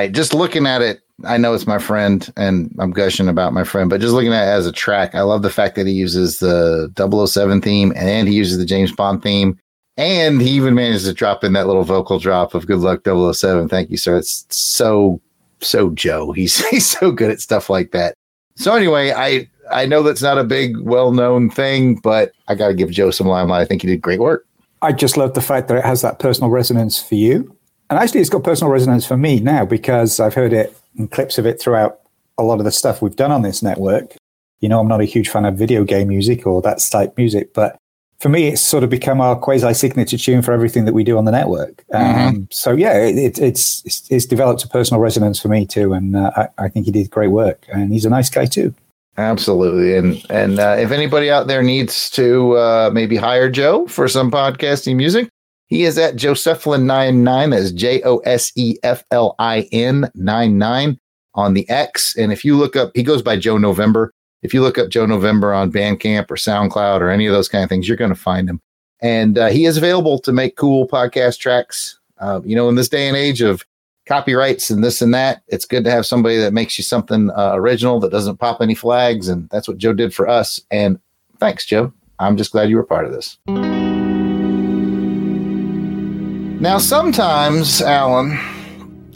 [0.00, 3.64] Right, just looking at it, I know it's my friend, and I'm gushing about my
[3.64, 5.92] friend, but just looking at it as a track, I love the fact that he
[5.92, 6.90] uses the
[7.26, 9.58] 007 theme and he uses the James Bond theme,
[9.96, 13.68] and he even managed to drop in that little vocal drop of "Good Luck 007."
[13.68, 14.16] Thank you, sir.
[14.16, 15.20] It's so
[15.60, 16.32] so Joe.
[16.32, 18.14] He's he's so good at stuff like that.
[18.56, 22.68] So anyway, I I know that's not a big well known thing, but I got
[22.68, 23.60] to give Joe some limelight.
[23.60, 24.46] I think he did great work.
[24.82, 27.54] I just love the fact that it has that personal resonance for you.
[27.90, 31.38] And actually, it's got personal resonance for me now because I've heard it and clips
[31.38, 31.98] of it throughout
[32.38, 34.14] a lot of the stuff we've done on this network.
[34.60, 37.52] You know, I'm not a huge fan of video game music or that type music,
[37.52, 37.76] but
[38.20, 41.18] for me, it's sort of become our quasi signature tune for everything that we do
[41.18, 41.82] on the network.
[41.92, 45.92] Um, so yeah, it, it, it's, it's it's developed a personal resonance for me too,
[45.92, 48.74] and uh, I, I think he did great work, and he's a nice guy too.
[49.16, 54.06] Absolutely, and and uh, if anybody out there needs to uh, maybe hire Joe for
[54.06, 55.28] some podcasting music,
[55.70, 57.50] he is at Joseflin nine nine.
[57.50, 60.98] That's J O S E F L I N nine nine
[61.34, 62.16] on the X.
[62.16, 64.12] And if you look up, he goes by Joe November.
[64.42, 67.62] If you look up Joe November on Bandcamp or SoundCloud or any of those kind
[67.62, 68.60] of things, you're going to find him.
[69.00, 71.98] And uh, he is available to make cool podcast tracks.
[72.18, 73.64] Uh, you know, in this day and age of
[74.06, 77.52] copyrights and this and that, it's good to have somebody that makes you something uh,
[77.54, 79.28] original that doesn't pop any flags.
[79.28, 80.60] And that's what Joe did for us.
[80.70, 80.98] And
[81.38, 81.92] thanks, Joe.
[82.18, 83.38] I'm just glad you were part of this.
[86.60, 88.38] Now, sometimes, Alan,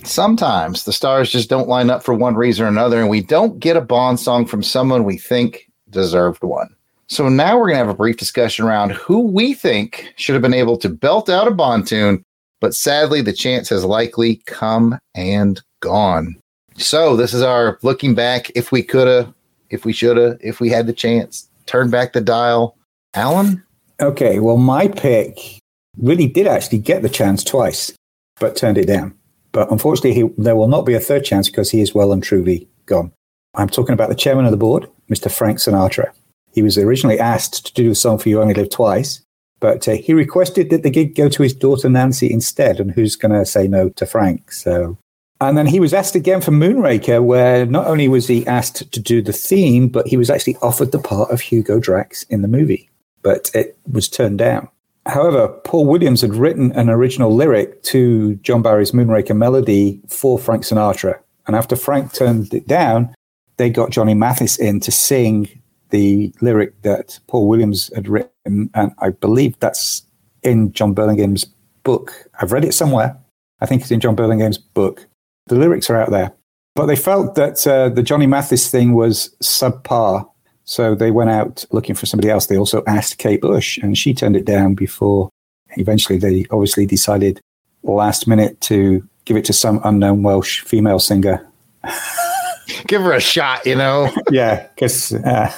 [0.03, 3.61] sometimes the stars just don't line up for one reason or another, and we don't
[3.61, 6.75] get a Bond song from someone we think deserved one.
[7.09, 10.41] So now we're going to have a brief discussion around who we think should have
[10.41, 12.25] been able to belt out a Bond tune,
[12.63, 16.41] but sadly, the chance has likely come and gone.
[16.79, 18.51] So this is our looking back.
[18.55, 19.35] If we coulda,
[19.69, 22.79] if we shoulda, if we had the chance, turn back the dial.
[23.13, 23.63] Alan,
[24.01, 25.61] Okay, well, my pick
[25.97, 27.93] really did actually get the chance twice,
[28.41, 29.15] but turned it down.
[29.53, 32.23] But unfortunately, he, there will not be a third chance because he is well and
[32.23, 33.13] truly gone.
[33.55, 35.31] I'm talking about the chairman of the board, Mr.
[35.31, 36.11] Frank Sinatra.
[36.53, 39.23] He was originally asked to do the song for You Only Live Twice,
[39.61, 42.81] but uh, he requested that the gig go to his daughter Nancy instead.
[42.81, 44.53] And who's going to say no to Frank?
[44.53, 44.99] So,
[45.41, 49.01] and then he was asked again for Moonraker, where not only was he asked to
[49.01, 52.49] do the theme, but he was actually offered the part of Hugo Drax in the
[52.49, 52.91] movie,
[53.23, 54.69] but it was turned down.
[55.07, 60.63] However, Paul Williams had written an original lyric to John Barry's Moonraker melody for Frank
[60.63, 61.19] Sinatra.
[61.47, 63.15] And after Frank turned it down,
[63.57, 65.49] they got Johnny Mathis in to sing
[65.91, 68.71] the lyric that Paul Williams had written.
[68.75, 70.03] And I believe that's
[70.43, 71.47] in Jon Burlingame's
[71.83, 72.29] book.
[72.41, 73.17] I've read it somewhere.
[73.61, 75.07] I think it's in Jon Burlingame's book.
[75.47, 76.33] The lyrics are out there.
[76.75, 80.29] But they felt that uh, the Johnny Mathis thing was subpar.
[80.65, 82.47] So they went out looking for somebody else.
[82.47, 85.31] They also asked Kate Bush, and she turned it down before
[85.77, 87.41] eventually they obviously decided
[87.83, 91.47] last minute to give it to some unknown Welsh female singer.
[92.87, 94.11] give her a shot, you know?
[94.31, 95.53] yeah, because, uh,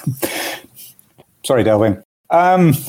[1.44, 2.02] sorry, Delvin.
[2.30, 2.70] Um,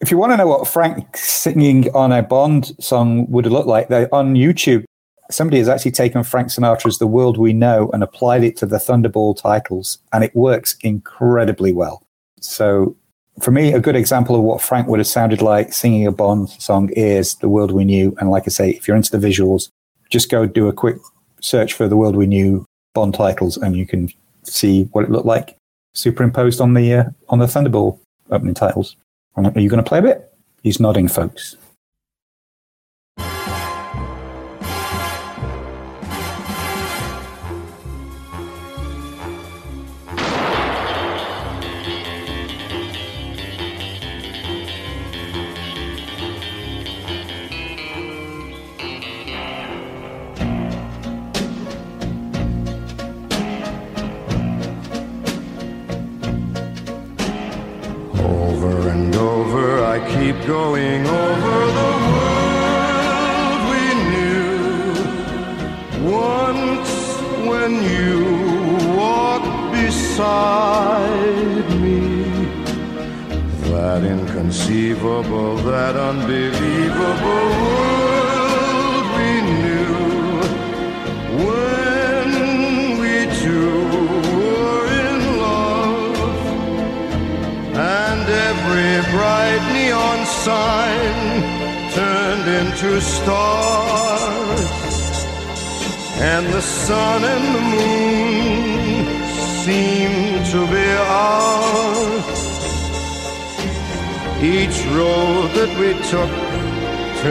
[0.00, 3.88] if you want to know what Frank singing on a Bond song would look like,
[3.88, 4.84] they, on YouTube,
[5.30, 8.78] somebody has actually taken Frank Sinatra's The World We Know and applied it to the
[8.78, 12.02] Thunderball titles, and it works incredibly well.
[12.40, 12.96] So,
[13.40, 16.48] for me, a good example of what Frank would have sounded like singing a Bond
[16.50, 18.16] song is The World We Knew.
[18.18, 19.68] And like I say, if you're into the visuals,
[20.10, 20.96] just go do a quick
[21.40, 22.64] search for The World We Knew
[22.94, 24.10] Bond titles, and you can
[24.44, 25.56] see what it looked like
[25.94, 27.98] superimposed on the uh, on the Thunderball
[28.30, 28.96] opening titles.
[29.36, 30.32] Are you going to play a bit?
[30.62, 31.56] He's nodding, folks.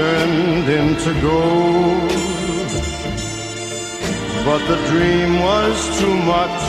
[0.06, 2.12] Turned into gold.
[4.48, 6.62] But the dream was too much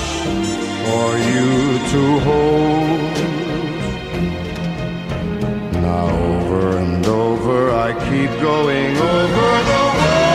[0.85, 1.51] for you
[1.93, 3.15] to hold.
[5.87, 10.26] Now over and over I keep going over the world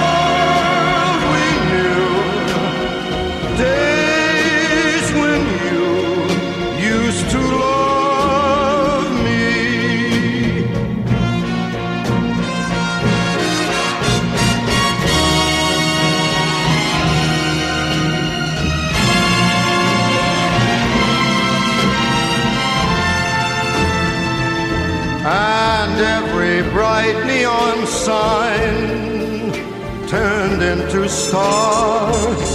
[31.11, 32.49] stars,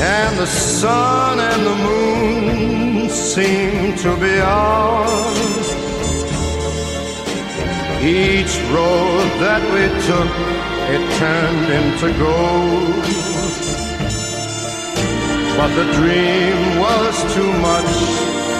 [0.00, 5.68] and the sun and the moon seem to be ours.
[8.02, 10.32] Each road that we took,
[10.94, 13.04] it turned into gold.
[15.56, 17.92] But the dream was too much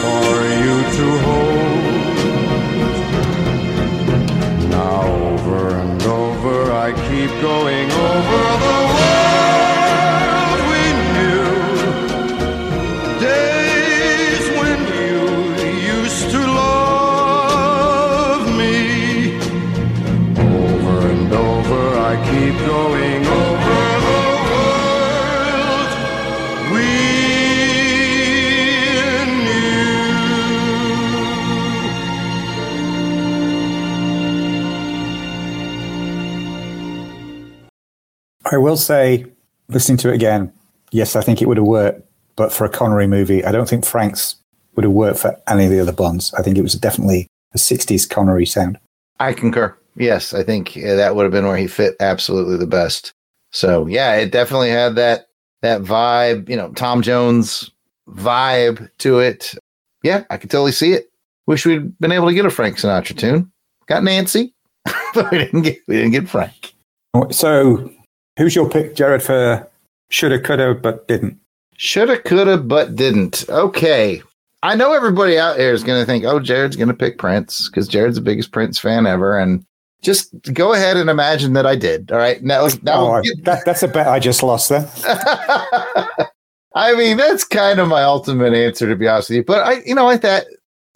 [0.03, 0.29] for
[0.63, 1.93] you to hold.
[4.71, 5.03] Now
[5.33, 6.02] over and
[6.45, 9.82] over I keep going over the world
[38.53, 39.25] I will say,
[39.69, 40.53] listening to it again,
[40.91, 43.85] yes, I think it would have worked, but for a Connery movie, I don't think
[43.85, 44.37] Frank's
[44.77, 46.33] would have worked for any of the other Bonds.
[46.35, 48.79] I think it was definitely a 60s Connery sound.
[49.21, 49.77] I concur.
[49.97, 53.13] Yes, I think that would have been where he fit absolutely the best.
[53.53, 55.27] So yeah, it definitely had that
[55.61, 57.71] that vibe, you know, Tom Jones
[58.09, 59.55] vibe to it.
[60.03, 61.11] Yeah, I could totally see it.
[61.47, 63.53] Wish we'd been able to get a Frank Sinatra tune.
[63.87, 64.55] Got Nancy,
[65.15, 66.75] but we didn't get we didn't get Frank.
[67.31, 67.93] So,
[68.37, 69.69] who's your pick, Jarrod, for
[70.11, 71.39] shoulda, coulda, but didn't?
[71.77, 73.45] Shoulda, coulda, but didn't.
[73.49, 74.23] Okay.
[74.63, 77.69] I know everybody out there is going to think, oh, Jarrod's going to pick Prince
[77.69, 79.37] because Jarrod's the biggest Prince fan ever.
[79.37, 79.65] And
[80.03, 82.13] just go ahead and imagine that I did.
[82.13, 82.43] All right.
[82.43, 84.87] Now, now Oh, that, that's a bet I just lost then.
[86.75, 89.45] I mean, that's kind of my ultimate answer, to be honest with you.
[89.45, 90.45] But I, you know, I thought,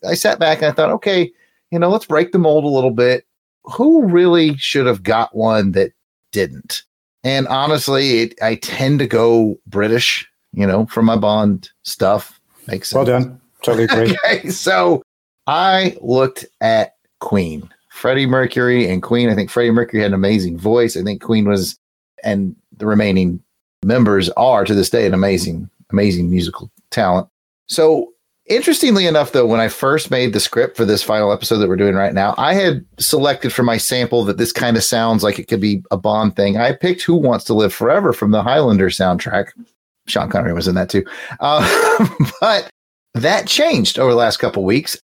[0.09, 1.33] I sat back and I thought, okay,
[1.71, 3.27] you know, let's break the mold a little bit.
[3.65, 5.93] Who really should have got one that
[6.31, 6.85] didn't?
[7.27, 12.41] And honestly, it, I tend to go British, you know, for my Bond stuff.
[12.69, 12.95] Makes sense.
[12.95, 13.41] Well done.
[13.63, 14.17] Totally agree.
[14.25, 15.03] okay, so
[15.49, 19.29] I looked at Queen, Freddie Mercury, and Queen.
[19.29, 20.97] I think Freddie Mercury had an amazing voice.
[20.97, 21.77] I think Queen was,
[22.23, 23.43] and the remaining
[23.85, 27.27] members are to this day an amazing, amazing musical talent.
[27.67, 28.13] So,
[28.49, 31.77] interestingly enough, though, when I first made the script for this final episode that we're
[31.77, 35.39] doing right now, I had selected for my sample that this kind of sounds like
[35.39, 36.57] it could be a Bond thing.
[36.57, 39.49] I picked Who Wants to Live Forever from the Highlander soundtrack.
[40.07, 41.05] Sean Connery was in that too.
[41.41, 42.07] Uh,
[42.41, 42.71] but
[43.15, 44.99] that changed over the last couple weeks.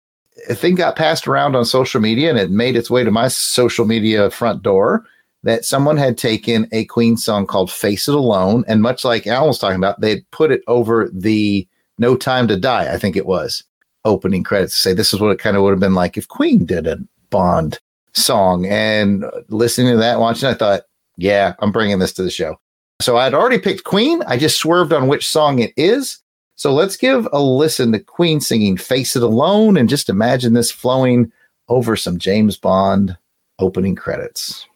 [0.48, 3.28] A thing got passed around on social media and it made its way to my
[3.28, 5.04] social media front door
[5.42, 8.64] that someone had taken a Queen song called Face It Alone.
[8.68, 11.66] And much like Alan was talking about, they'd put it over the
[12.02, 13.64] No Time to Die, I think it was,
[14.04, 16.66] opening credits say this is what it kind of would have been like if Queen
[16.66, 16.98] did a
[17.30, 17.78] Bond
[18.12, 18.66] song.
[18.66, 20.82] And listening to that, watching, I thought,
[21.16, 22.58] yeah, I'm bringing this to the show.
[23.00, 24.22] So I'd already picked Queen.
[24.26, 26.18] I just swerved on which song it is.
[26.56, 30.70] So let's give a listen to Queen singing Face It Alone and just imagine this
[30.70, 31.32] flowing
[31.68, 33.16] over some James Bond
[33.58, 34.66] opening credits.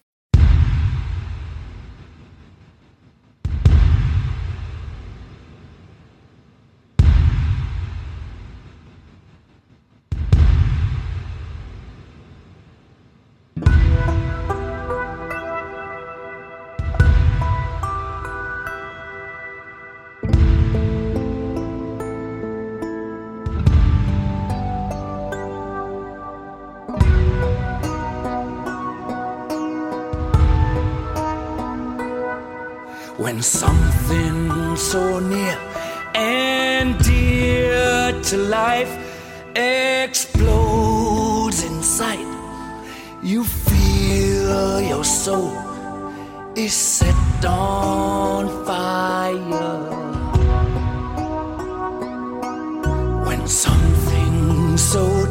[33.37, 35.59] When something so near
[36.15, 38.89] and dear to life
[39.55, 40.83] explodes
[41.63, 42.25] in sight,
[43.21, 45.53] you feel your soul
[46.55, 49.83] is set on fire.
[53.23, 55.26] When something so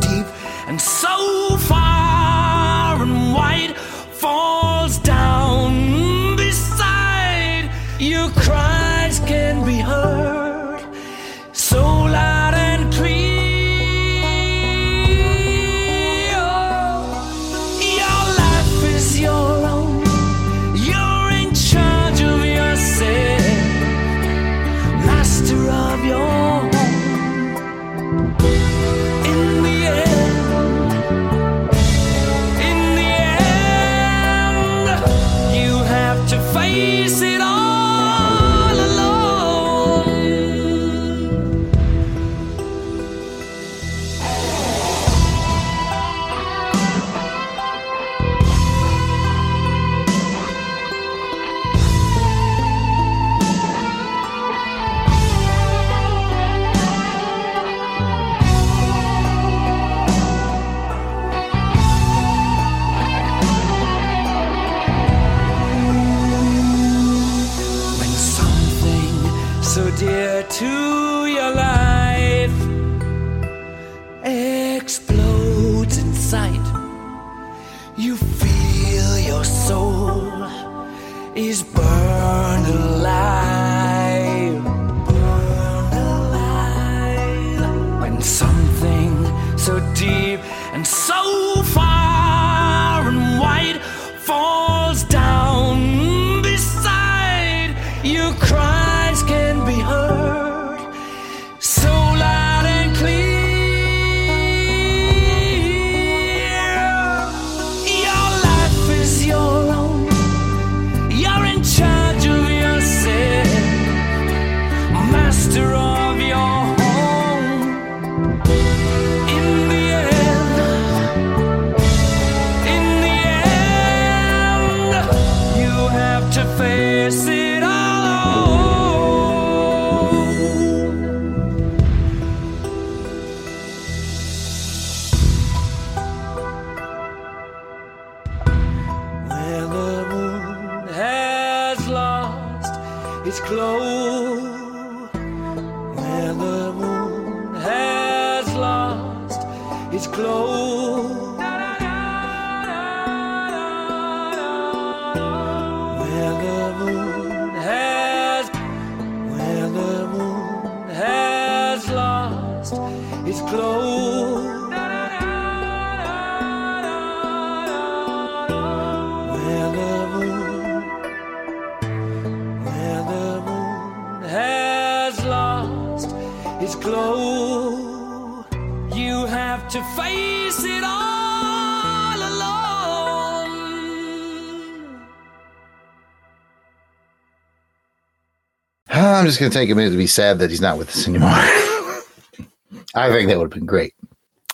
[189.14, 191.06] I'm just going to take a minute to be sad that he's not with us
[191.08, 191.30] anymore.
[192.94, 193.94] I think that would have been great.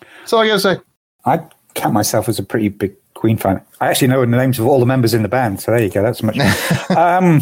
[0.00, 0.76] That's all I got to say.
[1.24, 3.62] I count myself as a pretty big Queen fan.
[3.80, 5.90] I actually know the names of all the members in the band, so there you
[5.90, 6.02] go.
[6.02, 6.38] That's much.
[6.96, 7.40] um,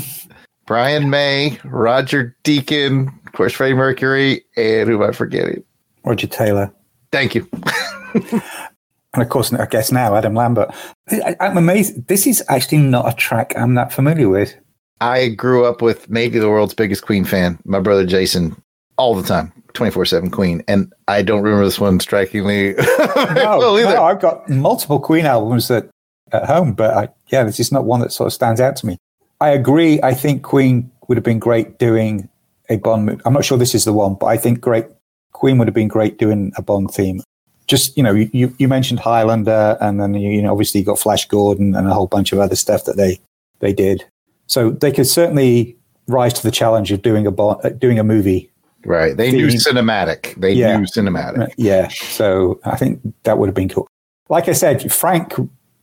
[0.66, 5.64] Brian May, Roger Deacon, of course, Freddie Mercury, and who am I forgetting?
[6.04, 6.72] Roger Taylor,
[7.12, 7.48] Thank you.
[8.14, 10.70] and of course, I guess now Adam Lambert.
[11.10, 12.06] I, I'm amazed.
[12.06, 14.54] This is actually not a track I'm that familiar with.
[15.00, 18.60] I grew up with maybe the world's biggest Queen fan, my brother Jason,
[18.98, 20.62] all the time, 24 7 Queen.
[20.68, 22.74] And I don't remember this one strikingly
[23.34, 23.94] No, well either.
[23.94, 25.88] no, I've got multiple Queen albums that
[26.32, 28.86] at home, but I, yeah, this is not one that sort of stands out to
[28.86, 28.98] me.
[29.40, 30.00] I agree.
[30.02, 32.28] I think Queen would have been great doing
[32.68, 33.22] a Bond movie.
[33.24, 34.86] I'm not sure this is the one, but I think great
[35.32, 37.22] Queen would have been great doing a Bond theme.
[37.66, 40.98] Just you know, you, you mentioned Highlander, and then you, you know obviously you got
[40.98, 43.18] Flash Gordon and a whole bunch of other stuff that they
[43.60, 44.04] they did.
[44.50, 45.76] So they could certainly
[46.08, 48.50] rise to the challenge of doing a Bond, uh, doing a movie.
[48.84, 49.16] Right.
[49.16, 50.34] They knew cinematic.
[50.40, 50.76] They Yeah.
[50.76, 51.52] knew cinematic.
[51.56, 51.86] Yeah.
[51.88, 53.86] So I think that would have been cool.
[54.28, 55.34] Like I said, Frank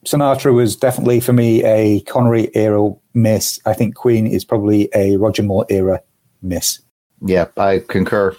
[0.05, 3.57] Sinatra was definitely for me a Connery era miss.
[3.65, 6.01] I think Queen is probably a Roger Moore era
[6.41, 6.79] miss.
[7.25, 8.35] Yeah, I concur.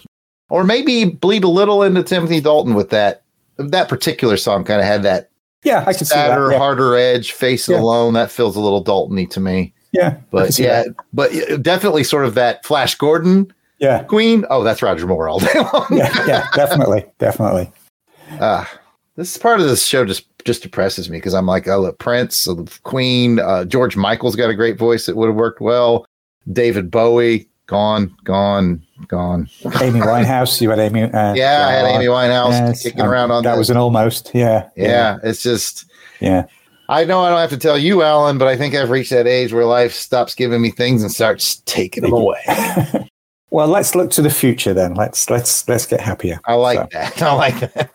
[0.51, 3.23] Or maybe bleed a little into Timothy Dalton with that.
[3.57, 5.31] That particular song kind of had that
[5.63, 6.29] Yeah, I can see that.
[6.29, 6.57] sadder, Yeah.
[6.59, 7.81] harder edge, face it Yeah.
[7.81, 8.13] alone.
[8.13, 9.73] That feels a little Dalton-y to me.
[9.91, 10.95] Yeah, But yeah, that.
[11.13, 11.31] but
[11.63, 14.45] definitely sort of that Flash Gordon yeah, Queen.
[14.49, 15.85] Oh, that's Roger Moore all day long.
[15.91, 17.71] yeah, yeah, definitely, definitely.
[18.41, 18.69] Ah,
[19.15, 22.45] this part of this show just just depresses me because I'm like, oh, love Prince,
[22.47, 23.39] love Queen.
[23.39, 26.05] Uh, George Michael's got a great voice that would have worked well.
[26.51, 29.49] David Bowie, gone, gone, gone.
[29.81, 31.03] Amy Winehouse, you had Amy.
[31.03, 33.51] Uh, Yeah, I had Amy Winehouse yes, kicking um, around on that.
[33.51, 33.57] this.
[33.59, 34.31] was an almost.
[34.33, 35.85] Yeah, yeah, it's just.
[36.19, 36.45] yeah.
[36.89, 39.27] I know I don't have to tell you, Alan, but I think I've reached that
[39.27, 42.41] age where life stops giving me things and starts taking them away.
[43.51, 44.93] Well, let's look to the future then.
[44.93, 46.39] Let's let's let's get happier.
[46.45, 47.21] I like So- that.
[47.23, 47.89] I like that.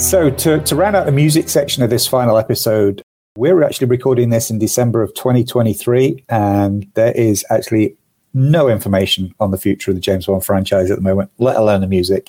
[0.00, 3.00] So, to, to round out the music section of this final episode,
[3.36, 7.96] we're actually recording this in December of 2023, and there is actually
[8.34, 11.80] no information on the future of the James Bond franchise at the moment, let alone
[11.80, 12.28] the music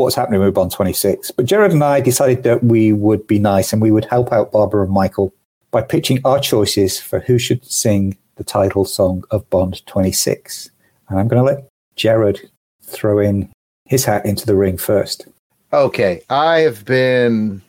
[0.00, 1.30] what's happening with Bond 26.
[1.32, 4.52] But Jarrod and I decided that we would be nice and we would help out
[4.52, 5.32] Barbara and Michael
[5.70, 10.70] by pitching our choices for who should sing the title song of Bond 26.
[11.08, 12.40] And I'm going to let Jarrod
[12.82, 13.50] throw in
[13.86, 15.26] his hat into the ring first.
[15.72, 17.62] Okay, I have been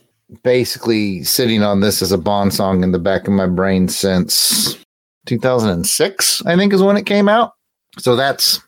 [0.43, 4.77] basically sitting on this as a Bond song in the back of my brain since
[5.25, 7.53] 2006, I think is when it came out.
[7.99, 8.59] So that's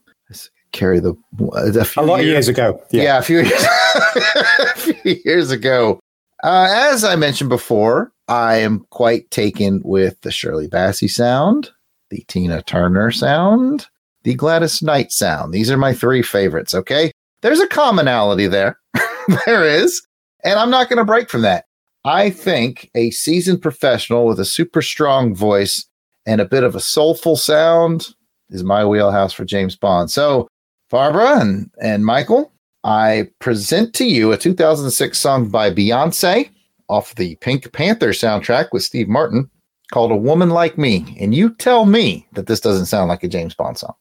[0.76, 1.16] carry the
[1.54, 2.82] a, few A lot of years ago.
[2.92, 3.52] Yeah, a few years,
[3.96, 6.00] a few years ago.
[6.44, 11.72] Uh, as I mentioned before, I am quite taken with the Shirley Bassey sound,
[12.10, 13.88] the Tina Turner sound,
[14.24, 15.54] the Gladys Knight sound.
[15.54, 17.12] These are my three favorites, okay?
[17.42, 18.80] There's a commonality there.
[19.46, 20.06] there is.
[20.44, 21.66] And I'm not going to break from that.
[22.04, 25.86] I think a seasoned professional with a super strong voice
[26.26, 28.14] and a bit of a soulful sound
[28.50, 30.12] is my wheelhouse for James Bond.
[30.12, 30.48] So,
[30.96, 32.54] Barbara and, and Michael,
[32.86, 36.50] I present to you a 2006 song by Beyonce
[36.88, 39.50] off the Pink Panther soundtrack with Steve Martin
[39.92, 41.18] called A Woman Like Me.
[41.20, 43.94] And you tell me that this doesn't sound like a James Bond song.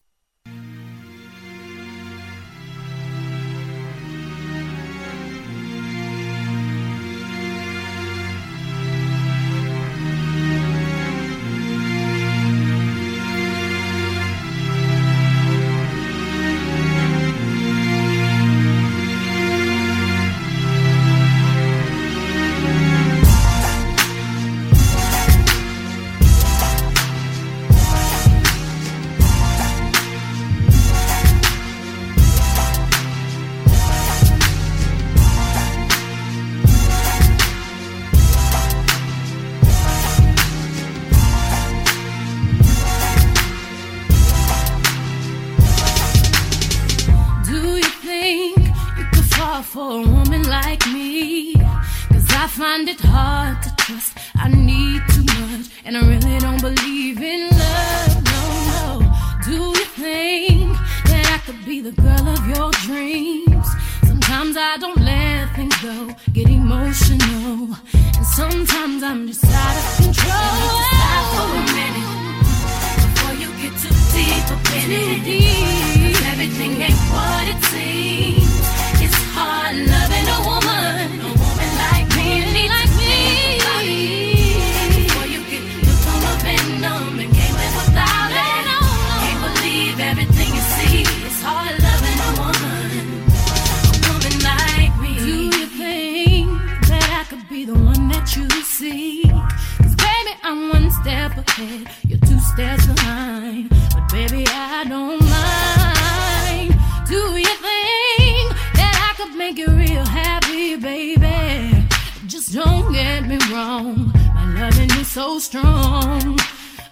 [109.54, 111.86] Make you real happy, baby?
[112.26, 116.36] Just don't get me wrong, my loving is so strong.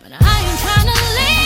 [0.02, 1.41] But I ain't trying to lead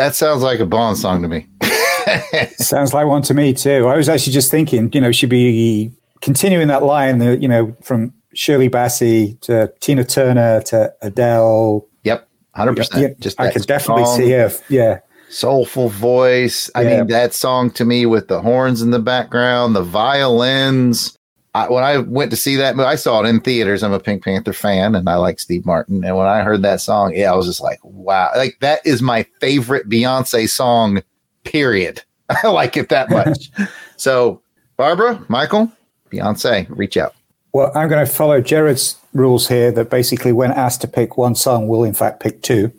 [0.00, 1.46] That sounds like a Bond song to me.
[2.56, 3.86] Sounds like one to me too.
[3.86, 5.92] I was actually just thinking, you know, she'd be
[6.22, 11.86] continuing that line, you know, from Shirley Bassey to Tina Turner to Adele.
[12.04, 13.20] Yep, hundred Yeah, percent.
[13.20, 14.50] Just I could definitely see her.
[14.70, 16.70] Yeah, soulful voice.
[16.74, 16.96] I Yeah.
[17.00, 21.14] mean, that song to me with the horns in the background, the violins.
[21.54, 23.82] I, when I went to see that movie, I saw it in theaters.
[23.82, 26.04] I'm a Pink Panther fan, and I like Steve Martin.
[26.04, 29.02] And when I heard that song, yeah, I was just like, wow, like that is
[29.02, 31.02] my favorite Beyonce song.
[31.44, 32.02] Period.
[32.44, 33.50] I like it that much.
[33.96, 34.40] so,
[34.76, 35.72] Barbara, Michael,
[36.12, 37.14] Beyonce, reach out.
[37.52, 41.34] Well, I'm going to follow Jarrod's rules here that basically, when asked to pick one
[41.34, 42.72] song, we'll in fact pick two.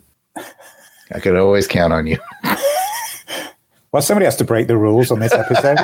[1.14, 2.18] I could always count on you.
[3.92, 5.76] Well, somebody has to break the rules on this episode.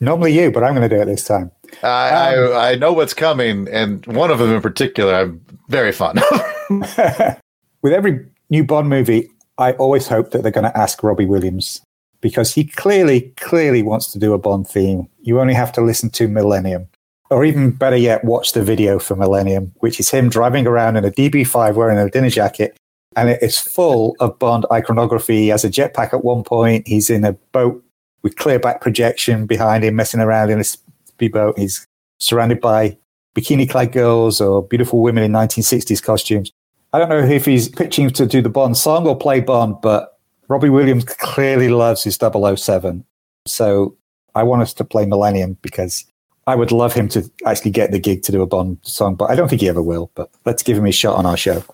[0.00, 1.50] Normally you, but I'm going to do it this time.
[1.82, 5.92] I, I um, I know what's coming, and one of them in particular, I'm very
[5.92, 6.40] fond of.
[7.82, 9.28] With every new Bond movie,
[9.58, 11.82] I always hope that they're going to ask Robbie Williams
[12.20, 15.08] because he clearly, clearly wants to do a Bond theme.
[15.20, 16.88] You only have to listen to Millennium.
[17.30, 21.04] Or even better yet, watch the video for Millennium, which is him driving around in
[21.04, 22.76] a DB5 wearing a dinner jacket.
[23.16, 25.42] And it is full of Bond iconography.
[25.42, 26.86] He has a jetpack at one point.
[26.86, 27.82] He's in a boat
[28.22, 31.58] with clear back projection behind him, messing around in a speedboat.
[31.58, 31.86] He's
[32.18, 32.96] surrounded by
[33.34, 36.52] bikini clad girls or beautiful women in 1960s costumes.
[36.92, 40.18] I don't know if he's pitching to do the Bond song or play Bond, but
[40.48, 43.04] Robbie Williams clearly loves his 007.
[43.46, 43.96] So
[44.34, 46.04] I want us to play Millennium because
[46.46, 49.30] I would love him to actually get the gig to do a Bond song, but
[49.30, 50.10] I don't think he ever will.
[50.14, 51.64] But let's give him a shot on our show.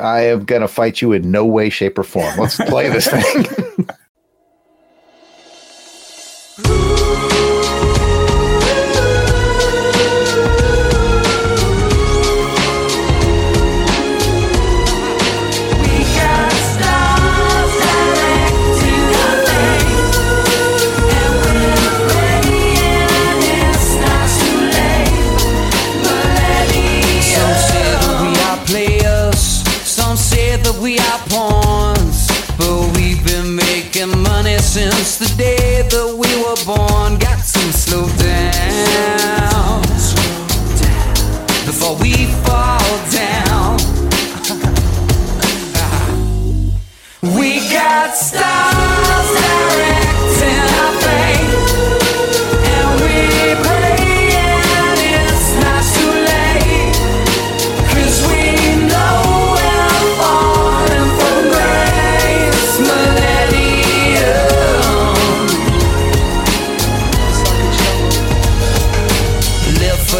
[0.00, 2.38] I am going to fight you in no way, shape, or form.
[2.38, 3.86] Let's play this thing.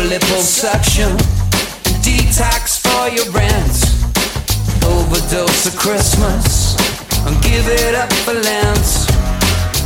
[0.09, 1.17] liposuction,
[2.03, 3.85] detox for your rent
[4.85, 6.68] overdose of Christmas
[7.29, 9.05] and give it up for Lance.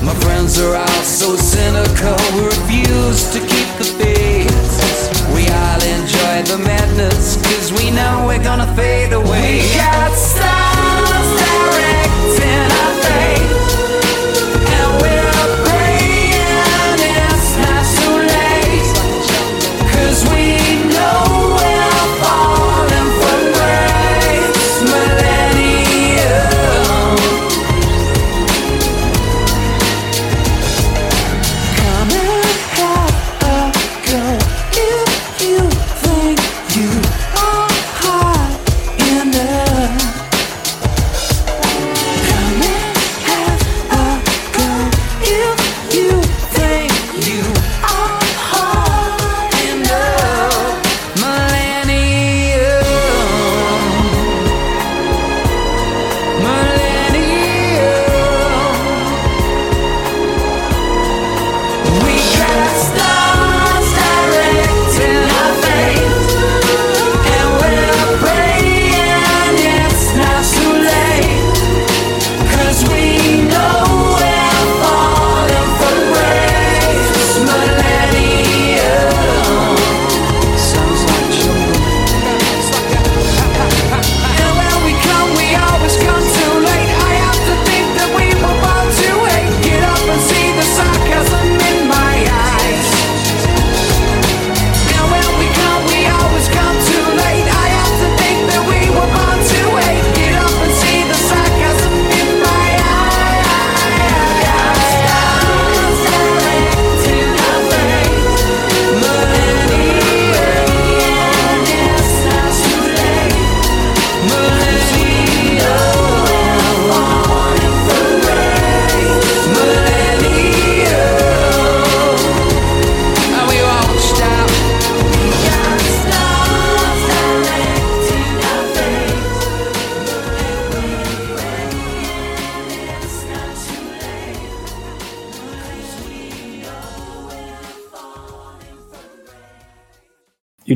[0.00, 4.54] My friends are all so cynical, we refuse to keep the faith.
[5.34, 9.62] We all enjoy the madness, cause we know we're gonna fade away.
[9.62, 10.11] We got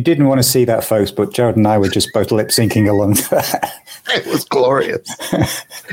[0.07, 2.89] didn't want to see that, folks, but Jarrod and I were just both lip syncing
[2.89, 3.73] along to that.
[4.15, 5.03] It was glorious.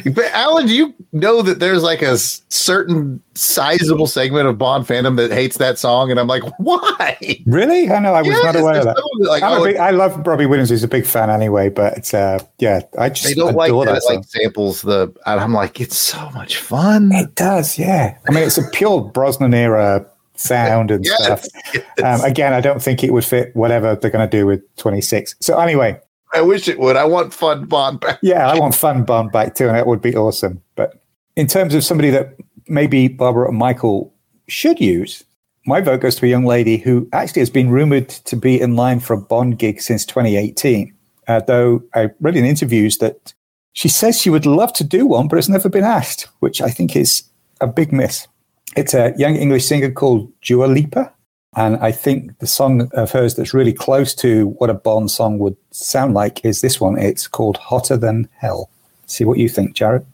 [0.05, 5.17] but Alan, do you know that there's like a certain sizable segment of Bond fandom
[5.17, 6.11] that hates that song?
[6.11, 7.17] And I'm like, why?
[7.47, 7.89] Really?
[7.89, 9.01] I know I was Yes, not aware of that.
[9.21, 10.69] like, oh, big, I love Robbie Williams.
[10.69, 14.05] He's a big fan anyway, but uh, yeah, I just they don't like that, that
[14.05, 15.11] like samples the.
[15.25, 17.11] and I'm like, it's so much fun.
[17.11, 18.15] It does, yeah.
[18.29, 20.05] I mean, it's a pure Brosnan era
[20.35, 21.45] sound and Yes, stuff.
[21.73, 21.83] yes.
[22.03, 25.35] Um, again, I don't think it would fit whatever they're going to do with 26.
[25.39, 25.99] So anyway,
[26.33, 26.95] I wish it would.
[26.95, 28.19] I want fun Bond back.
[28.23, 30.61] yeah, I want fun Bond back too, and that would be awesome.
[30.75, 31.01] But
[31.35, 32.35] in terms of somebody that
[32.67, 34.13] maybe Barbara and Michael
[34.47, 35.23] should use,
[35.65, 38.75] my vote goes to a young lady who actually has been rumored to be in
[38.75, 40.93] line for a Bond gig since 2018.
[41.27, 43.33] Uh, though I read in interviews that
[43.73, 46.69] she says she would love to do one, but has never been asked, which I
[46.69, 47.23] think is
[47.61, 48.27] a big miss.
[48.75, 51.13] It's a young English singer called Dua Lipa.
[51.55, 55.37] And I think the song of hers that's really close to what a Bond song
[55.37, 56.97] would sound like is this one.
[56.97, 58.71] It's called Hotter Than Hell.
[59.05, 60.05] See what you think, Jarrod.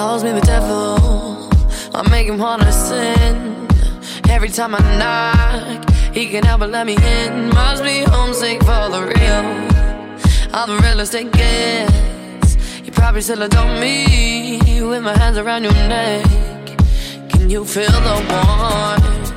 [0.00, 0.96] Calls me the devil.
[1.92, 3.34] I make him wanna sin.
[4.34, 7.50] Every time I knock, he can help but let me in.
[7.50, 9.44] Must be homesick for the real.
[10.56, 12.50] I'm the realest it gets.
[12.84, 14.58] You probably still adore me
[14.90, 16.24] with my hands around your neck.
[17.32, 19.28] Can you feel the warmth?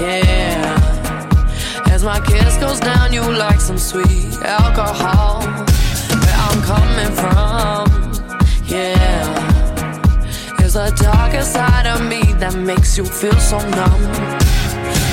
[0.00, 1.92] Yeah.
[1.94, 5.42] As my kiss goes down, you like some sweet alcohol.
[6.22, 7.82] Where I'm coming from,
[8.74, 9.15] yeah.
[10.78, 14.02] A darker side of me that makes you feel so numb.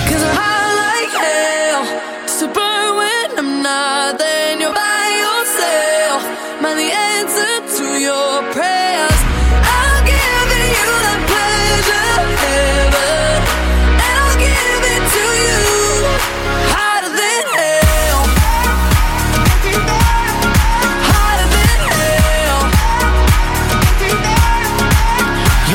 [0.10, 1.84] Cause I like hell
[2.38, 4.43] to burn when I'm not there.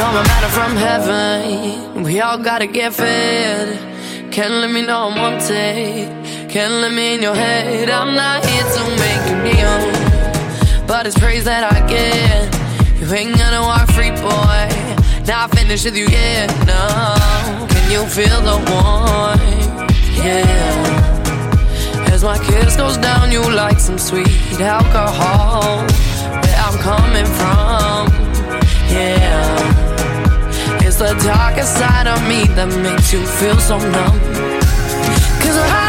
[0.08, 2.02] My matter from heaven.
[2.02, 4.32] We all gotta get fed.
[4.32, 6.08] Can't let me know I'm wanted.
[6.48, 7.90] Can't let me in your head.
[7.90, 10.86] I'm not here to make you kneel.
[10.86, 12.48] But it's praise that I get.
[12.98, 14.60] You ain't gonna walk free, boy.
[15.26, 17.66] Not finished with you yet, no.
[17.68, 19.92] Can you feel the warmth?
[20.16, 22.14] Yeah.
[22.14, 25.84] As my kiss goes down, you like some sweet alcohol.
[26.40, 28.08] Where I'm coming from,
[28.90, 29.87] yeah.
[30.98, 34.18] The darker side of me that makes you feel so numb.
[35.40, 35.87] Cause I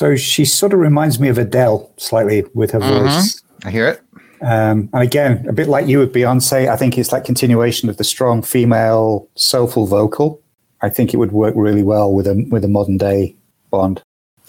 [0.00, 3.42] So she sort of reminds me of Adele slightly with her voice.
[3.66, 4.00] I hear it.
[4.40, 7.98] Um, and again, a bit like you with Beyonce, I think it's that continuation of
[7.98, 10.40] the strong female soulful vocal.
[10.80, 13.36] I think it would work really well with a with a modern day
[13.68, 14.00] Bond.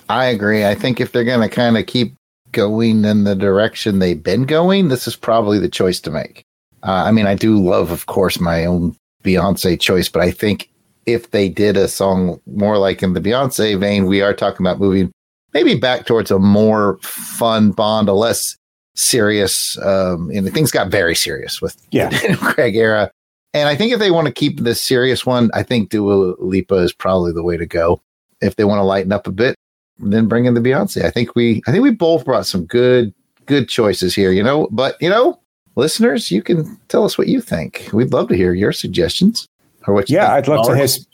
[0.07, 0.63] I agree.
[0.63, 2.15] I think if they're going to kind of keep
[2.53, 6.43] going in the direction they've been going, this is probably the choice to make.
[6.81, 10.69] Uh, I mean, I do love, of course, my own Beyonce choice, but I think
[11.05, 14.80] if they did a song more like in the Beyonce vein, we are talking about
[14.80, 15.11] moving
[15.53, 18.56] maybe back towards a more fun Bond, a less
[18.95, 19.78] serious.
[19.80, 22.10] Um, and things got very serious with Yeah.
[22.10, 23.11] the Daniel Craig era.
[23.53, 26.76] And I think if they want to keep this serious one, I think Dua Lipa
[26.76, 28.02] is probably the way to go.
[28.41, 29.56] If they want to lighten up a bit,
[29.99, 31.03] then bring in the Beyonce.
[31.03, 33.14] I think we, I think we both brought some good,
[33.45, 34.32] good choices here.
[34.32, 35.38] You know, but you know,
[35.76, 37.90] listeners, you can tell us what you think.
[37.91, 39.48] We'd love to hear your suggestions
[39.86, 40.10] or what.
[40.10, 41.06] You Yeah, think I'd love to hear s-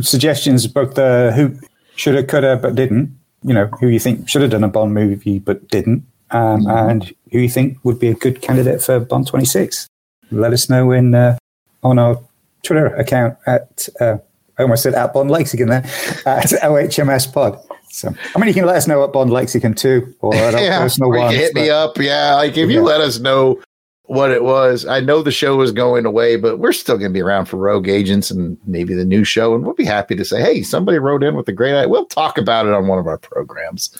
[0.00, 1.56] suggestions, both the who
[1.96, 3.16] should have, could have, but didn't.
[3.44, 7.14] You know, who you think should have done a Bond movie but didn't, um, and
[7.30, 9.86] who you think would be a good candidate for Bond 26.
[10.30, 11.36] Let us know in uh,
[11.82, 12.20] on our
[12.62, 14.16] Twitter account at uh,
[14.58, 15.84] I almost said at Bond Lexicon there
[16.26, 17.58] at OHMS Pod.
[17.90, 20.60] So, I mean, you can let us know at Bond Lexicon too, or at our
[20.64, 21.36] yeah, personal or you can ones.
[21.36, 21.98] hit me up.
[21.98, 23.60] Yeah, like if you let us know
[24.06, 24.84] what it was.
[24.86, 27.56] I know the show is going away, but we're still going to be around for
[27.56, 30.98] Rogue Agents and maybe the new show, and we'll be happy to say, hey, somebody
[30.98, 31.88] wrote in with a great idea.
[31.88, 33.96] We'll talk about it on one of our programs.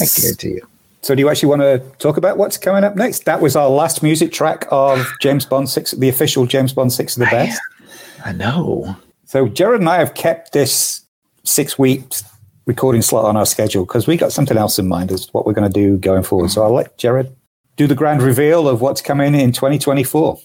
[0.00, 0.66] I guarantee you.
[1.02, 3.26] So, do you actually want to talk about what's coming up next?
[3.26, 7.16] That was our last music track of James Bond Six, the official James Bond Six
[7.16, 7.60] of the Best.
[8.24, 8.96] I know.
[9.24, 11.04] So, Jarrod and I have kept this
[11.44, 12.24] six weeks
[12.64, 15.52] recording slot on our schedule because we got something else in mind as what we're
[15.52, 16.50] going to do going forward.
[16.50, 17.32] So, I'll let Jarrod
[17.76, 20.40] do the grand reveal of what's coming in 2024.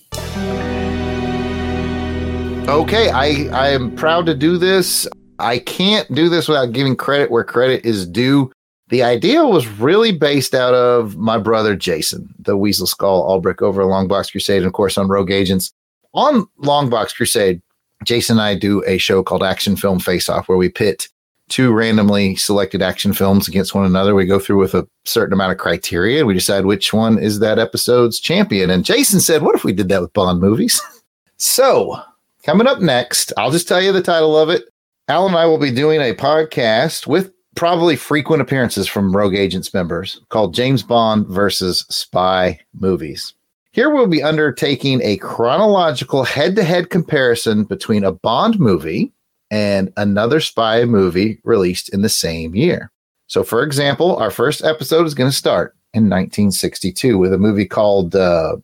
[2.67, 5.07] Okay, I I am proud to do this.
[5.39, 8.51] I can't do this without giving credit where credit is due.
[8.89, 13.81] The idea was really based out of my brother Jason, the Weasel Skull Alberich over
[13.81, 15.71] at Longbox Crusade, and of course on Rogue Agents.
[16.13, 17.61] On Longbox Crusade,
[18.03, 21.07] Jason and I do a show called Action Film Face Off, where we pit
[21.51, 24.15] two randomly selected action films against one another.
[24.15, 27.39] We go through with a certain amount of criteria and we decide which one is
[27.39, 28.69] that episode's champion.
[28.69, 30.81] And Jason said, What if we did that with Bond movies?
[31.37, 32.01] so,
[32.43, 34.63] coming up next, I'll just tell you the title of it.
[35.07, 39.73] Al and I will be doing a podcast with probably frequent appearances from Rogue Agents
[39.73, 43.33] members called James Bond versus Spy Movies.
[43.73, 49.11] Here we'll be undertaking a chronological head to head comparison between a Bond movie
[49.51, 52.89] and another spy movie released in the same year.
[53.27, 57.65] So, for example, our first episode is going to start in 1962 with a movie
[57.65, 58.57] called uh,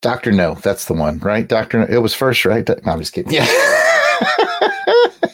[0.00, 0.54] Doctor No.
[0.54, 1.46] That's the one, right?
[1.46, 1.86] Doctor No.
[1.86, 2.66] It was first, right?
[2.66, 3.32] No, I'm just kidding.
[3.32, 3.46] Yeah.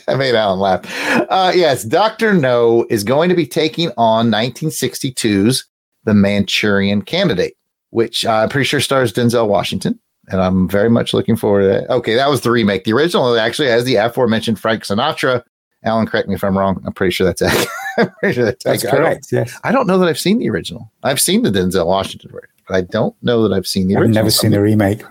[0.09, 0.83] I made Alan laugh.
[1.31, 5.67] Uh, yes, Doctor No is going to be taking on 1962's
[6.05, 7.57] The Manchurian Candidate,
[7.91, 9.99] which uh, I'm pretty sure stars Denzel Washington.
[10.29, 11.91] And I'm very much looking forward to that.
[11.91, 12.85] Okay, that was the remake.
[12.85, 15.43] The original actually has the aforementioned Frank Sinatra.
[15.85, 16.83] Alan, correct me if I'm wrong.
[16.85, 17.69] I'm pretty sure that's accurate.
[17.99, 19.05] I'm pretty sure that's, That's accurate.
[19.05, 19.27] I correct.
[19.31, 19.59] Yes.
[19.63, 20.91] I don't know that I've seen the original.
[21.05, 24.03] I've seen the Denzel Washington version, but I don't know that I've seen the I've
[24.03, 24.15] original.
[24.15, 25.03] never seen the remake.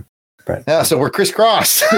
[0.67, 1.81] Yeah, so we're crisscross.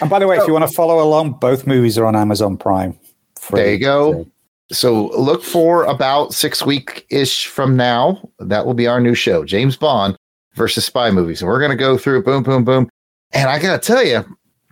[0.00, 2.56] And by the way, if you want to follow along, both movies are on Amazon
[2.56, 2.98] Prime.
[3.38, 3.60] free.
[3.60, 4.26] There you go.
[4.70, 8.28] So look for about six week ish from now.
[8.38, 10.16] That will be our new show, James Bond
[10.54, 11.40] versus spy movies.
[11.40, 12.88] And we're going to go through boom, boom, boom.
[13.32, 14.24] And I got to tell you,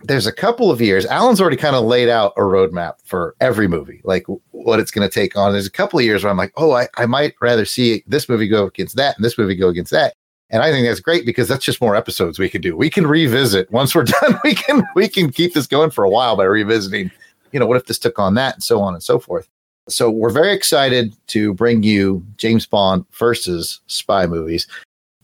[0.03, 1.05] there's a couple of years.
[1.05, 5.07] Alan's already kind of laid out a roadmap for every movie, like what it's going
[5.07, 5.51] to take on.
[5.51, 8.27] There's a couple of years where I'm like, oh, I, I might rather see this
[8.27, 10.13] movie go against that and this movie go against that.
[10.49, 12.75] And I think that's great because that's just more episodes we can do.
[12.75, 14.39] We can revisit once we're done.
[14.43, 17.09] We can we can keep this going for a while by revisiting.
[17.51, 19.47] You know, what if this took on that, and so on and so forth.
[19.89, 24.67] So we're very excited to bring you James Bond versus spy movies,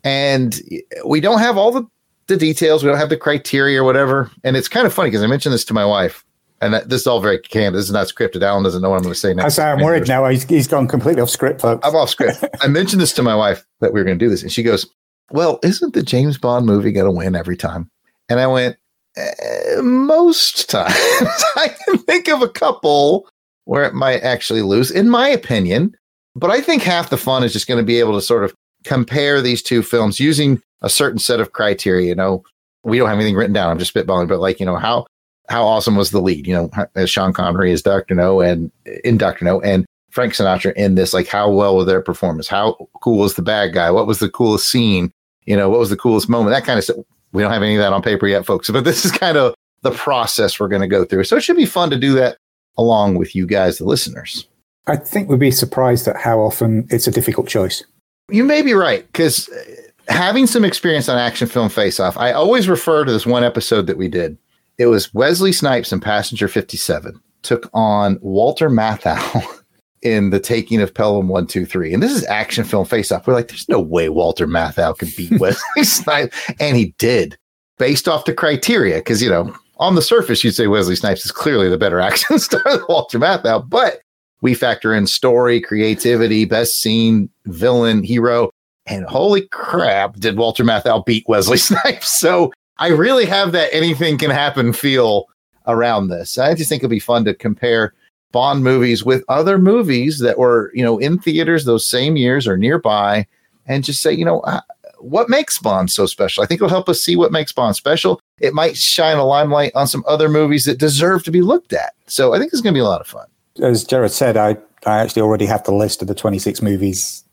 [0.04, 0.60] and
[1.06, 1.88] we don't have all the
[2.28, 2.84] the details.
[2.84, 4.30] We don't have the criteria or whatever.
[4.44, 6.24] And it's kind of funny because I mentioned this to my wife,
[6.62, 7.80] and that, this is all very candid.
[7.80, 8.42] This is not scripted.
[8.42, 9.56] Alan doesn't know what I'm going to say next.
[9.56, 10.26] say I'm worried now.
[10.26, 11.88] He's, he's gone completely off script, folks.
[11.88, 12.44] I'm off script.
[12.62, 14.64] I mentioned this to my wife that we were going to do this, and she
[14.64, 14.86] goes,
[15.32, 17.90] "Well, isn't the James Bond movie going to win every time?"
[18.30, 18.78] And I went,
[19.16, 20.94] "Eh, "Most times,
[21.56, 23.30] I can think of a couple
[23.68, 25.96] where it might actually lose, in my opinion.
[26.36, 28.56] But I think half the fun is just going to be able to sort of
[28.88, 32.08] compare these two films using a certain set of criteria.
[32.08, 32.44] You know,
[32.84, 33.70] we don't have anything written down.
[33.70, 35.06] I'm just spitballing, but like, you know, how
[35.50, 36.48] how awesome was the lead?
[36.48, 38.72] You know, as Sean Connery as Doctor No and
[39.04, 41.14] in Doctor No and Frank Sinatra in this.
[41.14, 42.48] Like, how well were their performance?
[42.48, 43.92] How cool was the bad guy?
[43.92, 45.12] What was the coolest scene?
[45.46, 46.52] You know, what was the coolest moment?
[46.52, 46.98] That kind of stuff.
[47.34, 48.70] We don't have any of that on paper yet, folks.
[48.70, 49.54] But this is kind of
[49.84, 51.26] the process we're going to go through.
[51.26, 52.38] So it should be fun to do that
[52.78, 54.48] along with you guys, the listeners.
[54.88, 57.84] I think we'd be surprised at how often it's a difficult choice.
[58.30, 62.34] You may be right because uh, having some experience on action film face off, I
[62.34, 64.38] always refer to this one episode that we did.
[64.78, 69.46] It was Wesley Snipes and Passenger 57 took on Walter Matthau
[70.02, 71.94] in the taking of Pelham 123.
[71.94, 73.26] And this is action film face off.
[73.26, 76.36] We're like, there's no way Walter Matthau could beat Wesley Snipes.
[76.60, 77.38] And he did
[77.78, 81.32] based off the criteria because, you know, on the surface, you'd say Wesley Snipes is
[81.32, 84.02] clearly the better action star than Walter Matthau, but
[84.42, 88.52] we factor in story, creativity, best scene, villain, hero,
[88.86, 92.10] and holy crap, did Walter Matthau beat Wesley Snipes?
[92.20, 95.26] So I really have that anything can happen feel
[95.68, 96.38] around this.
[96.38, 97.94] I just think it'll be fun to compare
[98.32, 102.58] Bond movies with other movies that were, you know, in theaters those same years or
[102.58, 103.26] nearby,
[103.66, 104.62] and just say, you know, uh,
[105.00, 106.44] what makes Bond so special?
[106.44, 108.20] I think it'll help us see what makes Bond special.
[108.40, 111.94] It might shine a limelight on some other movies that deserve to be looked at.
[112.08, 113.28] So I think it's going to be a lot of fun.
[113.62, 117.24] As Jarrod said, I, I actually already have the list of the 26 movies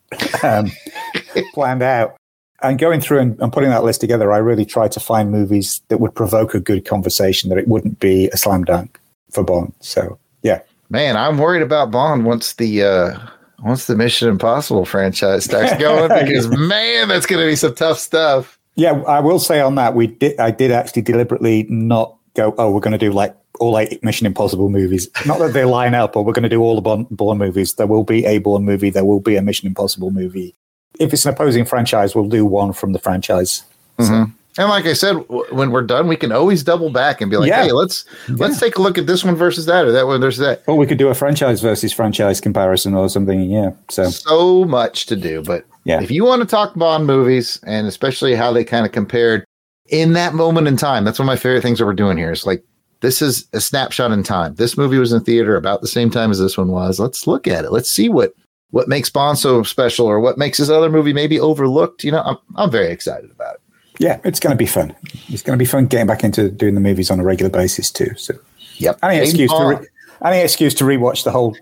[0.42, 0.70] um,
[1.54, 2.16] planned out.
[2.62, 5.82] And going through and, and putting that list together, I really tried to find movies
[5.88, 8.98] that would provoke a good conversation, that it wouldn't be a slam dunk
[9.30, 9.74] for Bond.
[9.80, 10.60] So, yeah.
[10.88, 13.18] Man, I'm worried about Bond once the uh
[13.62, 17.98] once the Mission Impossible franchise starts going because man, that's going to be some tough
[17.98, 18.58] stuff.
[18.76, 20.38] Yeah, I will say on that we did.
[20.38, 22.54] I did actually deliberately not go.
[22.58, 25.08] Oh, we're going to do like all eight Mission Impossible movies.
[25.26, 27.74] Not that they line up, or we're going to do all the Bond, Bourne movies.
[27.74, 28.90] There will be a Bourne movie.
[28.90, 30.54] There will be a Mission Impossible movie.
[30.98, 33.62] If it's an opposing franchise, we'll do one from the franchise.
[33.98, 34.32] Mhm.
[34.56, 37.36] And like I said, w- when we're done, we can always double back and be
[37.36, 37.64] like, Yeah.
[37.64, 40.38] "Hey, let's let's take a look at this one versus that, or that one versus
[40.38, 43.50] that." Or we could do a franchise versus franchise comparison or something.
[43.50, 43.70] Yeah.
[43.90, 46.00] So So much to do, but Yeah.
[46.00, 49.44] if you want to talk Bond movies and especially how they kind of compared
[49.88, 52.30] in that moment in time, that's one of my favorite things that we're doing here.
[52.30, 52.62] Is like
[53.04, 54.54] this is a snapshot in time.
[54.54, 56.98] This movie was in theater about the same time as this one was.
[56.98, 57.70] Let's look at it.
[57.70, 58.34] Let's see what
[58.70, 62.02] what makes Bond so special, or what makes this other movie maybe overlooked.
[62.02, 63.60] You know, I'm I'm very excited about it.
[64.00, 64.94] yeah, it's going to be fun.
[65.28, 67.90] It's going to be fun getting back into doing the movies on a regular basis
[67.92, 68.12] too.
[68.16, 68.34] So
[68.78, 68.98] Yep.
[69.04, 69.86] any James excuse to re-
[70.24, 71.56] any excuse to rewatch the whole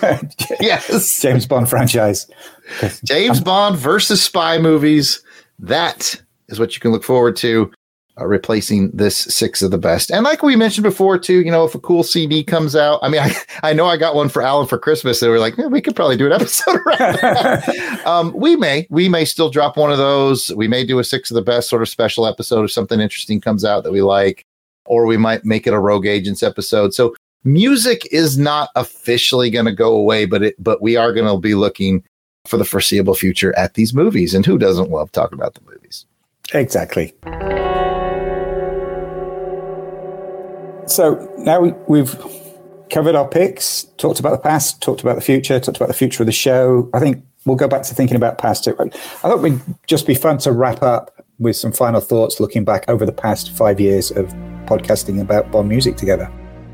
[0.60, 1.20] yes.
[1.20, 2.30] James Bond franchise.
[3.04, 5.22] James Bond versus spy movies.
[5.58, 7.72] That is what you can look forward to,
[8.18, 10.10] uh, replacing this six of the best.
[10.10, 13.08] And like we mentioned before, too, you know, if a cool CD comes out, I
[13.08, 15.66] mean, I, I know I got one for Alan for Christmas, and we're like, "Yeah,
[15.66, 18.02] we could probably do an episode around that.
[18.06, 20.52] um, we may, we may still drop one of those.
[20.54, 23.40] We may do a six of the best sort of special episode if something interesting
[23.40, 24.46] comes out that we like,
[24.86, 26.94] or we might make it a Rogue Agents episode.
[26.94, 27.14] So
[27.44, 31.38] music is not officially going to go away, but it, but we are going to
[31.38, 32.02] be looking
[32.46, 34.34] for the foreseeable future at these movies.
[34.34, 36.06] And who doesn't love talking about the movies?
[36.54, 37.12] Exactly.
[40.86, 42.16] So now we, we've
[42.90, 46.22] covered our picks, talked about the past, talked about the future, talked about the future
[46.22, 46.88] of the show.
[46.94, 48.66] I think we'll go back to thinking about past.
[48.68, 52.84] I thought it'd just be fun to wrap up with some final thoughts looking back
[52.88, 54.26] over the past five years of
[54.66, 56.30] podcasting about Bond music together.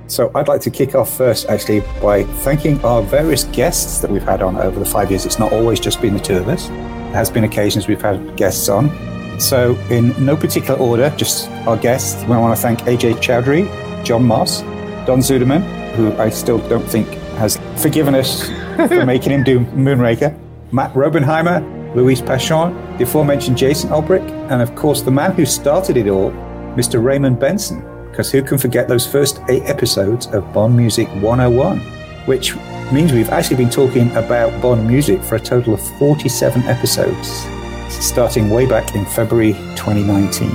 [0.06, 4.22] So I'd like to kick off first, actually, by thanking our various guests that we've
[4.22, 5.24] had on over the five years.
[5.24, 6.68] It's not always just been the two of us.
[6.68, 8.90] There has been occasions we've had guests on.
[9.38, 14.24] So in no particular order, just our guests, we want to thank AJ Chowdhury, John
[14.24, 14.60] Moss,
[15.06, 15.62] Don Zuderman,
[15.94, 20.38] who I still don't think has forgiven us for making him do Moonraker,
[20.72, 25.96] Matt Robenheimer, Luis Pachon, the aforementioned Jason Alberich, and of course the man who started
[25.96, 26.30] it all,
[26.76, 27.02] Mr.
[27.02, 27.86] Raymond Benson.
[28.10, 31.78] Because who can forget those first eight episodes of Bond Music 101,
[32.26, 32.54] which
[32.92, 37.46] means we've actually been talking about Bond music for a total of 47 episodes,
[37.92, 40.50] starting way back in February 2019.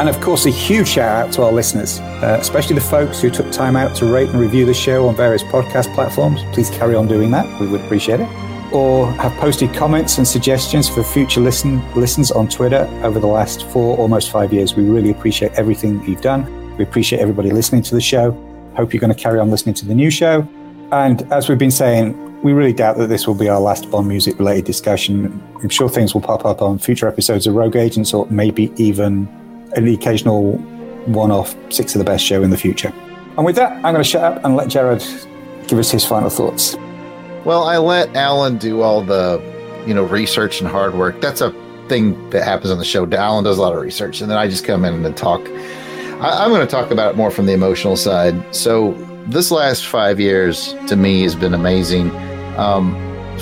[0.00, 3.28] And of course, a huge shout out to our listeners, uh, especially the folks who
[3.28, 6.40] took time out to rate and review the show on various podcast platforms.
[6.52, 7.60] Please carry on doing that.
[7.60, 8.28] We would appreciate it.
[8.72, 13.66] Or have posted comments and suggestions for future listen listens on Twitter over the last
[13.66, 14.74] four, almost five years.
[14.74, 16.76] We really appreciate everything you've done.
[16.78, 18.30] We appreciate everybody listening to the show.
[18.76, 20.48] Hope you're going to carry on listening to the new show.
[20.92, 24.08] And as we've been saying, we really doubt that this will be our last Bond
[24.08, 25.42] music related discussion.
[25.62, 29.28] I'm sure things will pop up on future episodes of Rogue Agents or maybe even
[29.76, 30.56] an occasional
[31.06, 32.92] one off Six of the Best show in the future.
[33.36, 35.00] And with that, I'm going to shut up and let Jarrod
[35.68, 36.76] give us his final thoughts.
[37.44, 39.40] Well, I let Alan do all the,
[39.86, 41.20] you know, research and hard work.
[41.20, 41.50] That's a
[41.88, 43.10] thing that happens on the show.
[43.10, 45.40] Alan does a lot of research, and then I just come in and talk.
[46.20, 48.54] I, I'm going to talk about it more from the emotional side.
[48.54, 48.92] So
[49.26, 52.10] this last five years to me has been amazing.
[52.58, 52.94] Um,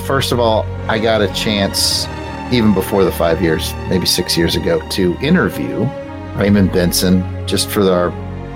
[0.06, 2.06] first of all, I got a chance,
[2.52, 5.89] even before the five years, maybe six years ago, to interview
[6.36, 8.10] Raymond Benson just for our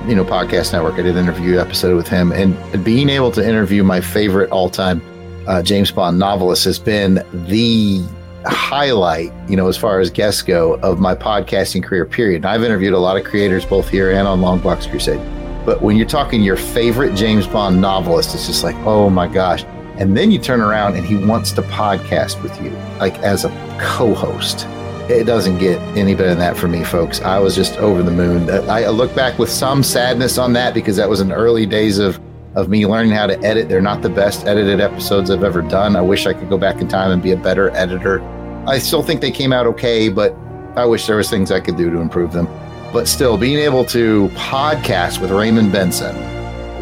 [0.09, 0.95] you know podcast network.
[0.95, 4.71] I did an interview episode with him, and being able to interview my favorite all
[4.71, 5.01] time
[5.47, 7.15] uh, James Bond novelist has been
[7.47, 8.03] the
[8.45, 12.05] highlight, you know, as far as guests go of my podcasting career.
[12.05, 12.37] Period.
[12.37, 15.21] And I've interviewed a lot of creators both here and on Long Box Crusade.
[15.65, 19.65] But when you're talking your favorite James Bond novelist, it's just like, oh my gosh.
[19.99, 23.51] And then you turn around and he wants to podcast with you, like as a
[23.81, 24.67] co host.
[25.11, 27.21] it doesn't get any better than that for me, folks.
[27.21, 28.49] I was just over the moon.
[28.49, 31.67] Uh, I I look back with some sadness on that because that was in early
[31.67, 32.21] days of
[32.55, 33.69] of me learning how to edit.
[33.69, 35.97] They're not the best edited episodes I've ever done.
[35.97, 38.21] I wish I could go back in time and be a better editor.
[38.67, 40.35] I still think they came out okay, but
[40.77, 42.47] I wish there was things I could do to improve them.
[42.93, 46.15] But still, being able to podcast with Raymond Benson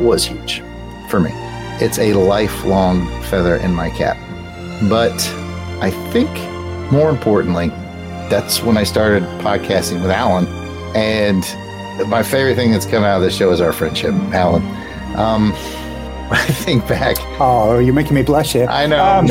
[0.04, 0.62] was huge
[1.08, 1.30] for me.
[1.80, 4.18] It's a lifelong feather in my cap.
[4.88, 5.14] But
[5.80, 6.28] I think
[6.92, 7.68] more importantly,
[8.28, 10.46] that's when I started podcasting with Alan.
[10.94, 11.42] And
[12.08, 14.62] my favorite thing that's come out of this show is our friendship, Alan.
[15.16, 15.52] Um,
[16.32, 17.16] I think back.
[17.40, 18.66] Oh, you're making me blush here.
[18.68, 19.02] I know.
[19.02, 19.26] Um,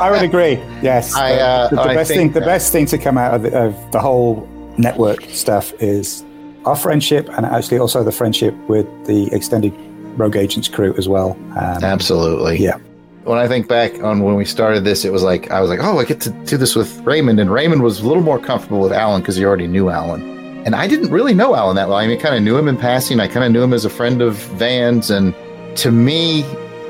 [0.00, 0.54] I would agree.
[0.82, 1.14] Yes.
[1.16, 3.42] I, uh, the, the I best think thing, the best thing to come out of
[3.42, 4.48] the, of the whole
[4.78, 6.24] network stuff is
[6.64, 9.74] our friendship, and actually also the friendship with the extended
[10.16, 11.32] Rogue Agents crew as well.
[11.56, 12.58] Um, Absolutely.
[12.58, 12.78] Yeah.
[13.24, 15.78] When I think back on when we started this, it was like I was like,
[15.80, 18.80] "Oh, I get to do this with Raymond," and Raymond was a little more comfortable
[18.80, 20.22] with Alan because he already knew Alan,
[20.66, 21.98] and I didn't really know Alan that well.
[21.98, 23.20] I mean, kind of knew him in passing.
[23.20, 25.36] I kind of knew him as a friend of Van's, and
[25.76, 26.42] to me,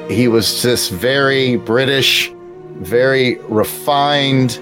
[0.09, 2.32] he was just very British,
[2.78, 4.53] very refined,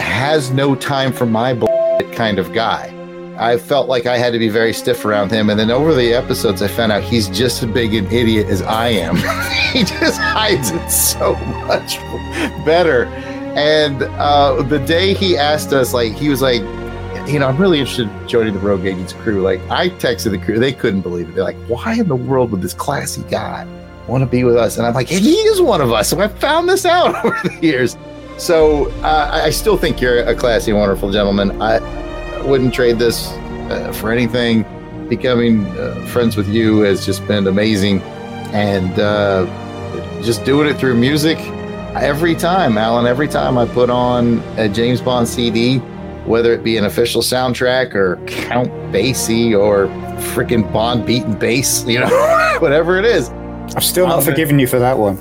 [0.00, 1.54] has no time for my
[2.12, 2.97] kind of guy.
[3.38, 5.48] I felt like I had to be very stiff around him.
[5.48, 8.62] And then over the episodes, I found out he's just as big an idiot as
[8.62, 9.14] I am.
[9.72, 11.36] he just hides it so
[11.66, 11.98] much
[12.66, 13.04] better.
[13.54, 16.62] And uh, the day he asked us, like, he was like,
[17.28, 19.40] you know, I'm really interested in joining the Rogue Agents crew.
[19.40, 21.36] Like, I texted the crew, they couldn't believe it.
[21.36, 23.68] They're like, why in the world would this classy guy
[24.08, 24.78] want to be with us?
[24.78, 26.08] And I'm like, he is one of us.
[26.08, 27.96] So I found this out over the years.
[28.36, 31.60] So uh, I I still think you're a classy, wonderful gentleman.
[31.60, 31.78] I
[32.44, 33.28] wouldn't trade this
[33.70, 34.64] uh, for anything.
[35.08, 38.00] Becoming uh, friends with you has just been amazing.
[38.52, 39.46] And uh,
[40.22, 41.38] just doing it through music
[41.94, 45.78] every time, Alan, every time I put on a James Bond CD,
[46.26, 49.86] whether it be an official soundtrack or Count Basie or
[50.34, 53.30] freaking Bond beaten bass, you know, whatever it is.
[53.76, 55.18] I've still not I'm gonna- you for that one.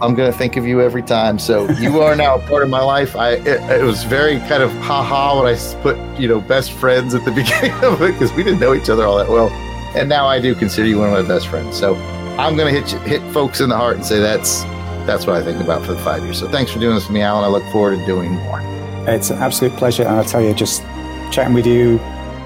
[0.00, 1.38] I'm going to think of you every time.
[1.38, 3.16] So you are now a part of my life.
[3.16, 7.14] I it, it was very kind of haha when I put you know best friends
[7.14, 9.48] at the beginning of it because we didn't know each other all that well,
[9.96, 11.78] and now I do consider you one of my best friends.
[11.78, 11.94] So
[12.38, 14.62] I'm going to hit you, hit folks in the heart and say that's
[15.06, 16.38] that's what I think about for the five years.
[16.38, 17.44] So thanks for doing this with me, Alan.
[17.44, 18.60] I look forward to doing more.
[19.08, 20.82] It's an absolute pleasure, and I tell you, just
[21.30, 21.98] chatting with you,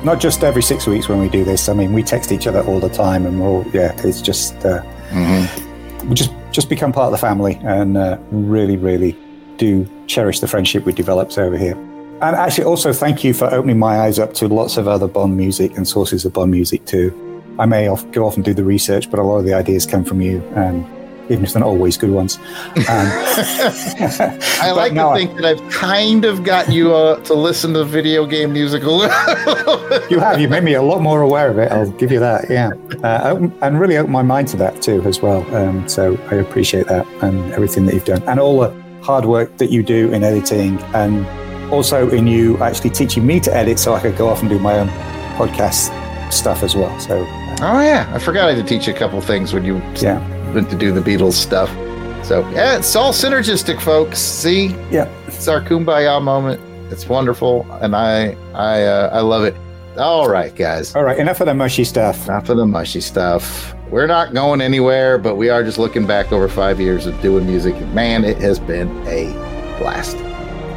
[0.05, 1.69] not just every six weeks when we do this.
[1.69, 3.99] I mean, we text each other all the time, and we're all yeah.
[4.05, 4.83] It's just uh,
[6.05, 9.16] we just just become part of the family, and uh, really, really
[9.56, 11.77] do cherish the friendship we developed over here.
[12.22, 15.36] And actually, also thank you for opening my eyes up to lots of other Bond
[15.36, 17.16] music and sources of Bond music too.
[17.59, 19.86] I may off, go off and do the research, but a lot of the ideas
[19.86, 20.85] come from you, and
[21.31, 22.36] even if they're not always good ones.
[22.36, 22.44] Um,
[24.61, 28.27] I like to think that I've kind of got you uh, to listen to video
[28.27, 30.09] game music a little.
[30.11, 30.40] you have.
[30.40, 31.70] You made me a lot more aware of it.
[31.70, 32.51] I'll give you that.
[32.51, 32.73] Yeah,
[33.05, 35.43] uh, and really opened my mind to that too as well.
[35.55, 38.70] Um, so I appreciate that and everything that you've done, and all the
[39.02, 41.27] hard work that you do in editing, and
[41.73, 44.59] also in you actually teaching me to edit, so I could go off and do
[44.59, 44.89] my own
[45.39, 45.90] podcast
[46.32, 46.98] stuff as well.
[47.01, 47.24] So
[47.62, 50.19] Oh yeah, I forgot I had to teach you a couple things when you yeah.
[50.52, 51.70] To do the Beatles stuff.
[52.24, 54.18] So yeah, it's all synergistic, folks.
[54.18, 56.60] See, yeah, it's our kumbaya moment.
[56.93, 59.56] It's wonderful, and I I uh, I love it.
[59.98, 60.94] All right, guys.
[60.94, 62.28] All right, enough of the mushy stuff.
[62.28, 63.74] Enough of the mushy stuff.
[63.90, 67.44] We're not going anywhere, but we are just looking back over five years of doing
[67.47, 67.74] music.
[67.89, 69.32] Man, it has been a
[69.81, 70.16] blast.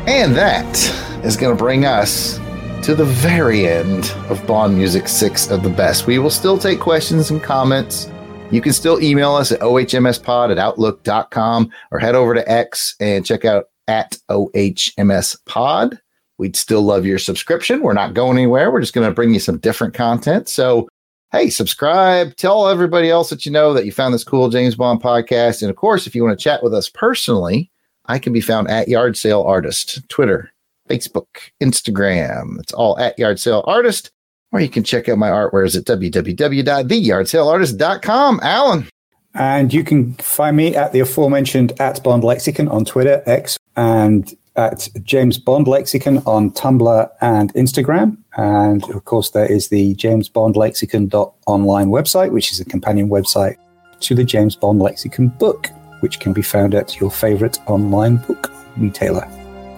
[0.08, 0.76] And that
[1.24, 2.40] is going to bring us
[2.84, 6.08] to the very end of Bond Music 6 of the Best.
[6.08, 8.10] We will still take questions and comments.
[8.54, 13.26] You can still email us at ohmspod at outlook.com or head over to X and
[13.26, 15.98] check out at ohmspod.
[16.38, 17.82] We'd still love your subscription.
[17.82, 18.70] We're not going anywhere.
[18.70, 20.50] We're just going to bring you some different content.
[20.50, 20.88] So,
[21.32, 25.02] hey, subscribe, tell everybody else that you know that you found this cool James Bond
[25.02, 25.64] podcast.
[25.64, 27.72] And of course, if you want to chat with us personally,
[28.06, 30.52] I can be found at Yard Sale Artist, Twitter,
[30.88, 32.60] Facebook, Instagram.
[32.60, 34.12] It's all at Yard Sale Artist.
[34.54, 38.40] Or you can check out my artwares at www.theyardsaleartist.com.
[38.44, 38.88] Alan.
[39.34, 44.32] And you can find me at the aforementioned at Bond Lexicon on Twitter, X, and
[44.56, 48.16] at James Bond Lexicon on Tumblr and Instagram.
[48.38, 53.56] And of course, there is the James Bond Lexicon.online website, which is a companion website
[54.02, 55.72] to the James Bond Lexicon book,
[56.02, 59.28] which can be found at your favorite online book retailer.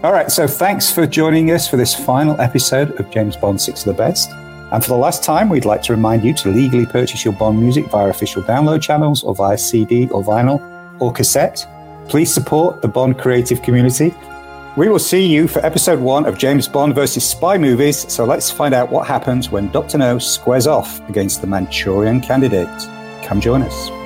[0.04, 3.88] All right, so thanks for joining us for this final episode of James Bond 6
[3.88, 4.30] of the Best.
[4.76, 7.58] And for the last time, we'd like to remind you to legally purchase your Bond
[7.58, 10.60] music via official download channels or via CD or vinyl
[11.00, 11.66] or cassette.
[12.10, 14.14] Please support the Bond creative community.
[14.76, 18.12] We will see you for episode one of James Bond versus spy movies.
[18.12, 19.98] So let's find out what happens when Dr.
[19.98, 22.68] No squares off against the Manchurian candidate.
[23.24, 24.05] Come join us.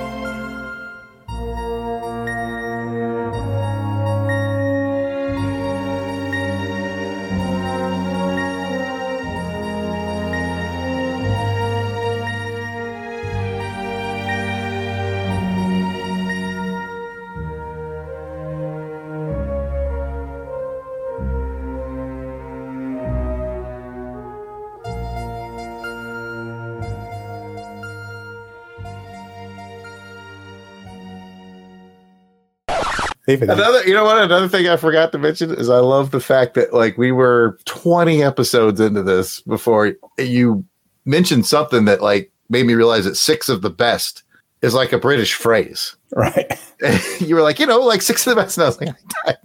[33.29, 34.21] Another, you know what?
[34.21, 37.59] Another thing I forgot to mention is I love the fact that like we were
[37.65, 40.65] 20 episodes into this before you
[41.05, 44.23] mentioned something that like made me realize that six of the best
[44.61, 45.95] is like a British phrase.
[46.11, 46.59] Right.
[47.19, 48.57] you were like, you know, like six of the best.
[48.57, 48.95] And I was like,
[49.25, 49.35] I,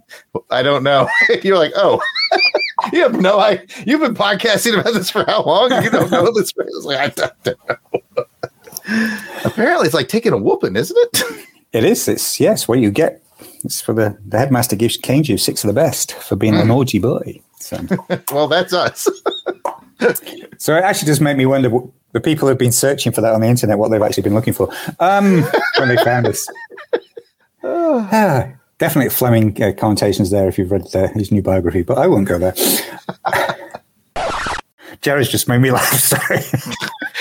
[0.49, 1.07] I don't know.
[1.43, 2.01] You're like, oh,
[2.93, 5.71] you have no I you've been podcasting about this for how long?
[5.83, 6.69] You don't know this phrase.
[6.73, 8.25] I was like, I don't know.
[9.45, 11.45] Apparently, it's like taking a whooping, isn't it?
[11.71, 12.07] It is.
[12.07, 13.21] It's yes, what you get.
[13.65, 16.67] It's for the the headmaster gives canes you six of the best for being an
[16.67, 17.41] naughty boy.
[17.59, 17.79] So,
[18.31, 19.09] well, that's us.
[20.57, 23.33] so it actually does make me wonder what, the people who've been searching for that
[23.33, 25.41] on the internet what they've actually been looking for um,
[25.77, 26.47] when they found us.
[27.67, 28.47] Ah,
[28.77, 32.27] definitely Fleming uh, connotations there if you've read uh, his new biography, but I won't
[32.27, 32.53] go there.
[35.01, 35.99] Jerry's just made me laugh.
[35.99, 36.41] Sorry.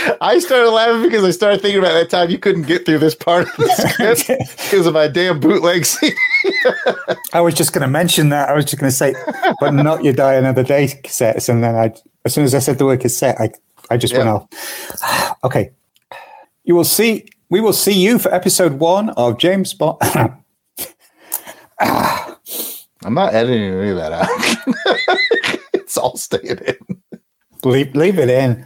[0.20, 3.14] I started laughing because I started thinking about that time you couldn't get through this
[3.14, 4.26] part of the script
[4.56, 6.16] because of my damn bootleg CD.
[7.32, 8.48] I was just going to mention that.
[8.48, 9.14] I was just going to say,
[9.60, 11.48] but not your Die Another Day cassettes.
[11.48, 11.94] And then I,
[12.24, 13.51] as soon as I said the word cassette, I,
[13.90, 14.47] I just went off.
[15.44, 15.70] okay.
[16.64, 19.98] You will see, we will see you for episode one of James Bond.
[21.81, 25.59] I'm not editing any of that out.
[25.74, 27.02] it's all staying in.
[27.64, 28.62] leave, leave it in.